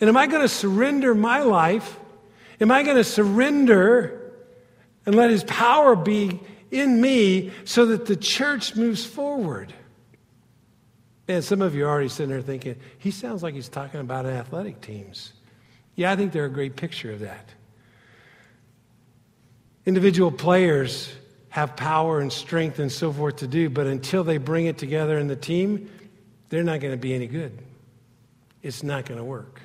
And 0.00 0.08
am 0.08 0.16
I 0.16 0.26
going 0.26 0.42
to 0.42 0.48
surrender 0.48 1.14
my 1.14 1.40
life? 1.40 1.98
Am 2.60 2.70
I 2.70 2.82
going 2.82 2.96
to 2.96 3.04
surrender 3.04 4.32
and 5.04 5.14
let 5.14 5.30
His 5.30 5.44
power 5.44 5.96
be 5.96 6.40
in 6.70 7.00
me 7.00 7.52
so 7.64 7.86
that 7.86 8.06
the 8.06 8.16
church 8.16 8.76
moves 8.76 9.04
forward? 9.04 9.72
And 11.28 11.42
some 11.42 11.60
of 11.60 11.74
you 11.74 11.86
are 11.86 11.90
already 11.90 12.08
sitting 12.08 12.30
there 12.30 12.40
thinking, 12.40 12.76
he 12.98 13.10
sounds 13.10 13.42
like 13.42 13.54
he's 13.54 13.68
talking 13.68 14.00
about 14.00 14.26
athletic 14.26 14.80
teams. 14.80 15.32
Yeah, 15.96 16.12
I 16.12 16.16
think 16.16 16.32
they're 16.32 16.44
a 16.44 16.50
great 16.50 16.76
picture 16.76 17.12
of 17.12 17.20
that. 17.20 17.48
Individual 19.86 20.30
players 20.30 21.12
have 21.48 21.74
power 21.74 22.20
and 22.20 22.32
strength 22.32 22.78
and 22.78 22.92
so 22.92 23.12
forth 23.12 23.36
to 23.36 23.46
do, 23.46 23.70
but 23.70 23.86
until 23.86 24.22
they 24.22 24.36
bring 24.36 24.66
it 24.66 24.78
together 24.78 25.18
in 25.18 25.26
the 25.26 25.36
team, 25.36 25.90
they're 26.48 26.62
not 26.62 26.80
going 26.80 26.92
to 26.92 26.98
be 26.98 27.14
any 27.14 27.26
good. 27.26 27.58
It's 28.62 28.82
not 28.82 29.06
going 29.06 29.18
to 29.18 29.24
work. 29.24 29.60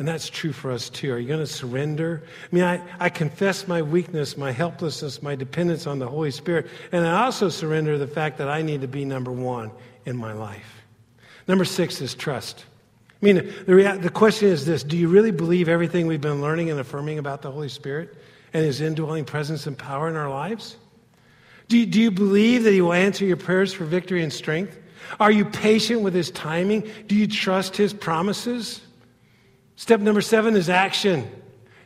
And 0.00 0.08
that's 0.08 0.30
true 0.30 0.52
for 0.52 0.70
us 0.70 0.88
too. 0.88 1.12
Are 1.12 1.18
you 1.18 1.28
going 1.28 1.40
to 1.40 1.46
surrender? 1.46 2.22
I 2.50 2.54
mean, 2.54 2.64
I, 2.64 2.80
I 2.98 3.10
confess 3.10 3.68
my 3.68 3.82
weakness, 3.82 4.34
my 4.34 4.50
helplessness, 4.50 5.22
my 5.22 5.34
dependence 5.34 5.86
on 5.86 5.98
the 5.98 6.08
Holy 6.08 6.30
Spirit. 6.30 6.68
And 6.90 7.06
I 7.06 7.24
also 7.24 7.50
surrender 7.50 7.98
the 7.98 8.06
fact 8.06 8.38
that 8.38 8.48
I 8.48 8.62
need 8.62 8.80
to 8.80 8.88
be 8.88 9.04
number 9.04 9.30
one 9.30 9.70
in 10.06 10.16
my 10.16 10.32
life. 10.32 10.86
Number 11.46 11.66
six 11.66 12.00
is 12.00 12.14
trust. 12.14 12.64
I 13.20 13.26
mean, 13.26 13.52
the, 13.66 13.74
rea- 13.74 13.98
the 13.98 14.08
question 14.08 14.48
is 14.48 14.64
this 14.64 14.82
Do 14.82 14.96
you 14.96 15.06
really 15.08 15.32
believe 15.32 15.68
everything 15.68 16.06
we've 16.06 16.18
been 16.18 16.40
learning 16.40 16.70
and 16.70 16.80
affirming 16.80 17.18
about 17.18 17.42
the 17.42 17.50
Holy 17.50 17.68
Spirit 17.68 18.16
and 18.54 18.64
His 18.64 18.80
indwelling 18.80 19.26
presence 19.26 19.66
and 19.66 19.76
power 19.76 20.08
in 20.08 20.16
our 20.16 20.30
lives? 20.30 20.78
Do 21.68 21.76
you, 21.76 21.84
do 21.84 22.00
you 22.00 22.10
believe 22.10 22.62
that 22.62 22.72
He 22.72 22.80
will 22.80 22.94
answer 22.94 23.26
your 23.26 23.36
prayers 23.36 23.74
for 23.74 23.84
victory 23.84 24.22
and 24.22 24.32
strength? 24.32 24.78
Are 25.18 25.30
you 25.30 25.44
patient 25.44 26.00
with 26.00 26.14
His 26.14 26.30
timing? 26.30 26.90
Do 27.06 27.14
you 27.14 27.26
trust 27.26 27.76
His 27.76 27.92
promises? 27.92 28.80
Step 29.80 30.00
number 30.00 30.20
seven 30.20 30.56
is 30.56 30.68
action. 30.68 31.26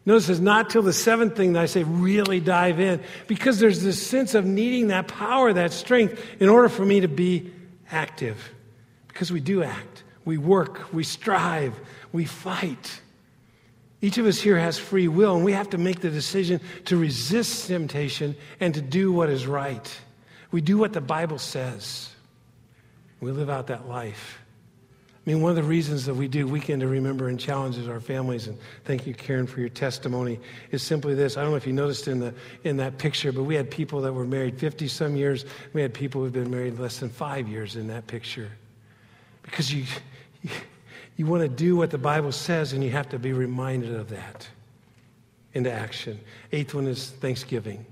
Notice 0.05 0.29
it's 0.29 0.41
not 0.41 0.69
till 0.69 0.83
the 0.83 0.93
seventh 0.93 1.37
thing 1.37 1.53
that 1.53 1.63
I 1.63 1.67
say 1.67 1.85
really 1.85 2.41
dive 2.41 2.81
in 2.81 3.01
because 3.29 3.61
there's 3.61 3.85
this 3.85 4.05
sense 4.05 4.35
of 4.35 4.45
needing 4.45 4.89
that 4.89 5.07
power, 5.07 5.53
that 5.53 5.73
strength 5.73 6.21
in 6.41 6.49
order 6.49 6.69
for 6.69 6.85
me 6.85 6.99
to 6.99 7.07
be 7.07 7.53
active. 7.93 8.53
Because 9.07 9.31
we 9.31 9.39
do 9.39 9.63
act, 9.63 10.03
we 10.25 10.39
work, 10.39 10.93
we 10.93 11.05
strive, 11.05 11.73
we 12.11 12.25
fight. 12.25 13.01
Each 14.01 14.19
of 14.19 14.27
us 14.27 14.41
here 14.41 14.59
has 14.59 14.77
free 14.77 15.07
will, 15.07 15.37
and 15.37 15.45
we 15.45 15.53
have 15.53 15.71
to 15.71 15.79
make 15.79 16.01
the 16.01 16.11
decision 16.11 16.61
to 16.87 16.97
resist 16.97 17.69
temptation 17.69 18.35
and 18.59 18.75
to 18.75 18.83
do 18.83 19.13
what 19.13 19.31
is 19.31 19.47
right. 19.47 20.01
We 20.51 20.63
do 20.63 20.79
what 20.79 20.95
the 20.95 21.01
Bible 21.01 21.39
says. 21.39 22.11
We 23.21 23.31
live 23.31 23.49
out 23.49 23.69
that 23.69 23.87
life. 23.87 24.41
I 25.27 25.31
mean, 25.31 25.41
one 25.41 25.49
of 25.49 25.57
the 25.57 25.63
reasons 25.63 26.05
that 26.05 26.13
we 26.13 26.29
do 26.29 26.47
Weekend 26.47 26.83
to 26.83 26.87
Remember 26.87 27.29
and 27.29 27.41
challenges 27.41 27.89
our 27.89 28.01
families, 28.01 28.47
and 28.47 28.59
thank 28.85 29.07
you, 29.07 29.15
Karen, 29.15 29.47
for 29.47 29.61
your 29.61 29.71
testimony, 29.71 30.39
is 30.71 30.83
simply 30.83 31.15
this. 31.15 31.39
I 31.39 31.43
don't 31.43 31.53
know 31.53 31.57
if 31.57 31.67
you 31.67 31.73
noticed 31.73 32.09
in, 32.09 32.21
the, 32.21 32.35
in 32.65 32.77
that 32.77 32.99
picture, 32.99 33.33
but 33.33 33.45
we 33.45 33.55
had 33.55 33.71
people 33.71 34.03
that 34.03 34.13
were 34.13 34.27
married 34.27 34.59
50 34.59 34.87
some 34.87 35.17
years. 35.17 35.47
We 35.73 35.81
had 35.81 35.95
people 35.95 36.21
who've 36.21 36.33
been 36.33 36.51
married 36.51 36.79
less 36.79 36.99
than 36.99 37.09
five 37.09 37.49
years 37.49 37.77
in 37.77 37.87
that 37.87 38.07
picture. 38.07 38.51
Because 39.41 39.73
you, 39.73 39.87
you, 40.43 40.51
you 41.17 41.25
want 41.25 41.43
to 41.43 41.49
do 41.49 41.75
what 41.75 41.91
the 41.91 41.97
Bible 41.97 42.33
says, 42.33 42.75
and 42.75 42.85
you 42.85 42.91
have 42.91 43.09
to 43.09 43.19
be 43.19 43.33
reminded 43.33 43.95
of 43.95 44.11
that 44.11 44.47
into 45.55 45.73
action. 45.73 46.21
Eighth 46.53 46.75
one 46.75 46.87
is 46.87 47.09
Thanksgiving. 47.09 47.87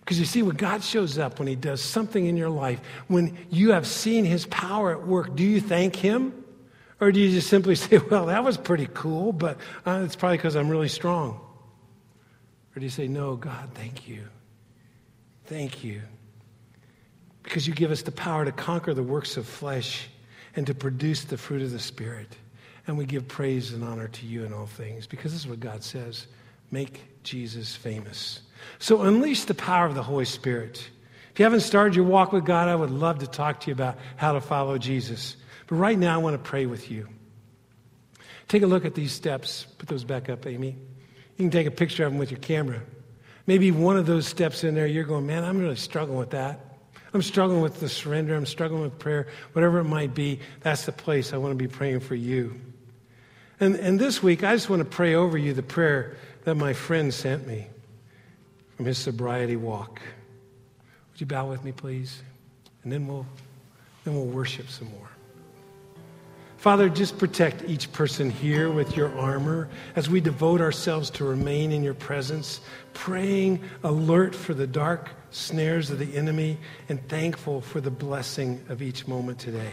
Because 0.00 0.18
you 0.18 0.24
see, 0.24 0.42
when 0.42 0.56
God 0.56 0.82
shows 0.82 1.18
up, 1.18 1.38
when 1.38 1.46
He 1.46 1.56
does 1.56 1.82
something 1.82 2.24
in 2.24 2.38
your 2.38 2.48
life, 2.48 2.80
when 3.08 3.36
you 3.50 3.72
have 3.72 3.86
seen 3.86 4.24
His 4.24 4.46
power 4.46 4.92
at 4.92 5.06
work, 5.06 5.36
do 5.36 5.42
you 5.42 5.60
thank 5.60 5.94
Him? 5.94 6.39
Or 7.00 7.10
do 7.10 7.20
you 7.20 7.30
just 7.30 7.48
simply 7.48 7.74
say, 7.76 7.98
well, 7.98 8.26
that 8.26 8.44
was 8.44 8.56
pretty 8.56 8.88
cool, 8.92 9.32
but 9.32 9.58
uh, 9.86 10.02
it's 10.04 10.16
probably 10.16 10.36
because 10.36 10.56
I'm 10.56 10.68
really 10.68 10.88
strong? 10.88 11.40
Or 12.74 12.78
do 12.78 12.82
you 12.82 12.90
say, 12.90 13.08
no, 13.08 13.36
God, 13.36 13.70
thank 13.74 14.06
you. 14.08 14.24
Thank 15.46 15.82
you. 15.82 16.02
Because 17.42 17.66
you 17.66 17.74
give 17.74 17.90
us 17.90 18.02
the 18.02 18.12
power 18.12 18.44
to 18.44 18.52
conquer 18.52 18.94
the 18.94 19.02
works 19.02 19.36
of 19.36 19.46
flesh 19.46 20.08
and 20.54 20.66
to 20.66 20.74
produce 20.74 21.24
the 21.24 21.36
fruit 21.36 21.62
of 21.62 21.72
the 21.72 21.78
Spirit. 21.78 22.36
And 22.86 22.96
we 22.96 23.04
give 23.06 23.26
praise 23.26 23.72
and 23.72 23.82
honor 23.82 24.08
to 24.08 24.26
you 24.26 24.44
in 24.44 24.52
all 24.52 24.66
things 24.66 25.06
because 25.06 25.32
this 25.32 25.42
is 25.42 25.48
what 25.48 25.60
God 25.60 25.82
says 25.82 26.26
make 26.70 27.02
Jesus 27.24 27.74
famous. 27.74 28.40
So 28.78 29.02
unleash 29.02 29.44
the 29.44 29.54
power 29.54 29.86
of 29.86 29.94
the 29.94 30.02
Holy 30.02 30.24
Spirit. 30.24 30.88
If 31.32 31.38
you 31.38 31.44
haven't 31.44 31.60
started 31.60 31.96
your 31.96 32.04
walk 32.04 32.32
with 32.32 32.44
God, 32.44 32.68
I 32.68 32.76
would 32.76 32.90
love 32.90 33.20
to 33.20 33.26
talk 33.26 33.60
to 33.60 33.66
you 33.68 33.72
about 33.72 33.98
how 34.16 34.32
to 34.32 34.40
follow 34.40 34.78
Jesus. 34.78 35.36
But 35.70 35.76
right 35.76 35.98
now, 35.98 36.14
I 36.14 36.18
want 36.18 36.34
to 36.34 36.50
pray 36.50 36.66
with 36.66 36.90
you. 36.90 37.08
Take 38.48 38.62
a 38.62 38.66
look 38.66 38.84
at 38.84 38.94
these 38.94 39.12
steps. 39.12 39.66
Put 39.78 39.88
those 39.88 40.02
back 40.04 40.28
up, 40.28 40.44
Amy. 40.46 40.76
You 41.36 41.44
can 41.44 41.50
take 41.50 41.68
a 41.68 41.70
picture 41.70 42.04
of 42.04 42.12
them 42.12 42.18
with 42.18 42.32
your 42.32 42.40
camera. 42.40 42.82
Maybe 43.46 43.70
one 43.70 43.96
of 43.96 44.04
those 44.04 44.26
steps 44.26 44.64
in 44.64 44.74
there, 44.74 44.86
you're 44.86 45.04
going, 45.04 45.26
man, 45.26 45.44
I'm 45.44 45.58
really 45.58 45.76
struggling 45.76 46.18
with 46.18 46.30
that. 46.30 46.60
I'm 47.14 47.22
struggling 47.22 47.62
with 47.62 47.78
the 47.80 47.88
surrender. 47.88 48.34
I'm 48.34 48.46
struggling 48.46 48.82
with 48.82 48.98
prayer. 48.98 49.28
Whatever 49.52 49.78
it 49.78 49.84
might 49.84 50.12
be, 50.12 50.40
that's 50.60 50.86
the 50.86 50.92
place 50.92 51.32
I 51.32 51.36
want 51.36 51.52
to 51.52 51.56
be 51.56 51.68
praying 51.68 52.00
for 52.00 52.16
you. 52.16 52.60
And, 53.60 53.76
and 53.76 53.98
this 53.98 54.22
week, 54.22 54.42
I 54.42 54.54
just 54.54 54.68
want 54.68 54.80
to 54.80 54.88
pray 54.88 55.14
over 55.14 55.38
you 55.38 55.54
the 55.54 55.62
prayer 55.62 56.16
that 56.44 56.56
my 56.56 56.72
friend 56.72 57.14
sent 57.14 57.46
me 57.46 57.68
from 58.76 58.86
his 58.86 58.98
sobriety 58.98 59.56
walk. 59.56 60.00
Would 61.12 61.20
you 61.20 61.26
bow 61.26 61.48
with 61.48 61.62
me, 61.62 61.70
please? 61.70 62.22
And 62.82 62.90
then 62.90 63.06
we'll, 63.06 63.26
then 64.04 64.14
we'll 64.14 64.26
worship 64.26 64.68
some 64.68 64.90
more. 64.90 65.08
Father, 66.60 66.90
just 66.90 67.16
protect 67.16 67.64
each 67.66 67.90
person 67.90 68.28
here 68.28 68.70
with 68.70 68.94
your 68.94 69.18
armor 69.18 69.70
as 69.96 70.10
we 70.10 70.20
devote 70.20 70.60
ourselves 70.60 71.08
to 71.08 71.24
remain 71.24 71.72
in 71.72 71.82
your 71.82 71.94
presence, 71.94 72.60
praying, 72.92 73.62
alert 73.82 74.34
for 74.34 74.52
the 74.52 74.66
dark 74.66 75.08
snares 75.30 75.88
of 75.88 75.98
the 75.98 76.14
enemy, 76.14 76.58
and 76.90 77.08
thankful 77.08 77.62
for 77.62 77.80
the 77.80 77.90
blessing 77.90 78.62
of 78.68 78.82
each 78.82 79.08
moment 79.08 79.38
today. 79.38 79.72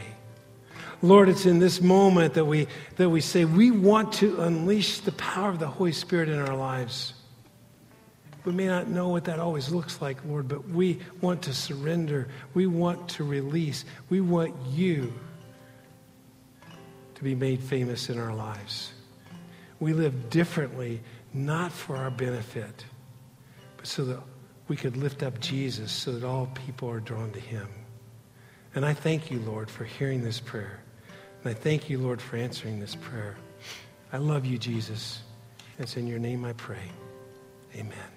Lord, 1.02 1.28
it's 1.28 1.46
in 1.46 1.60
this 1.60 1.82
moment 1.82 2.36
that 2.36 2.46
we, 2.46 2.68
that 2.96 3.10
we 3.10 3.20
say 3.20 3.44
we 3.44 3.70
want 3.70 4.14
to 4.14 4.40
unleash 4.44 5.02
the 5.02 5.12
power 5.12 5.50
of 5.50 5.60
the 5.60 5.68
Holy 5.68 5.92
Spirit 5.92 6.30
in 6.30 6.40
our 6.40 6.56
lives. 6.56 7.16
We 8.46 8.54
may 8.54 8.68
not 8.68 8.88
know 8.88 9.10
what 9.10 9.26
that 9.26 9.40
always 9.40 9.70
looks 9.72 10.02
like, 10.02 10.24
Lord, 10.24 10.48
but 10.48 10.70
we 10.70 11.00
want 11.20 11.42
to 11.42 11.54
surrender. 11.54 12.30
We 12.54 12.66
want 12.66 13.10
to 13.10 13.26
release. 13.26 13.84
We 14.10 14.22
want 14.22 14.56
you 14.68 15.14
to 17.18 17.24
be 17.24 17.34
made 17.34 17.60
famous 17.60 18.10
in 18.10 18.20
our 18.20 18.34
lives. 18.34 18.92
We 19.80 19.94
live 19.94 20.30
differently, 20.30 21.02
not 21.34 21.72
for 21.72 21.96
our 21.96 22.12
benefit, 22.12 22.86
but 23.76 23.88
so 23.88 24.06
that 24.06 24.20
we 24.68 24.76
could 24.76 24.96
lift 24.96 25.24
up 25.24 25.40
Jesus 25.40 25.92
so 25.92 26.12
that 26.12 26.24
all 26.24 26.48
people 26.54 26.88
are 26.92 27.00
drawn 27.00 27.32
to 27.32 27.40
him. 27.40 27.68
And 28.76 28.86
I 28.86 28.94
thank 28.94 29.32
you, 29.32 29.40
Lord, 29.40 29.68
for 29.72 29.84
hearing 29.84 30.24
this 30.24 30.40
prayer. 30.40 30.80
And 31.44 31.50
I 31.50 31.56
thank 31.56 31.90
you, 31.90 31.98
Lord, 31.98 32.22
for 32.22 32.38
answering 32.38 32.80
this 32.80 32.94
prayer. 32.94 33.36
I 34.14 34.18
love 34.18 34.46
you, 34.46 34.60
Jesus. 34.60 35.22
It's 35.80 35.98
in 35.98 36.06
your 36.06 36.20
name 36.20 36.46
I 36.46 36.54
pray. 36.54 36.92
Amen. 37.76 38.17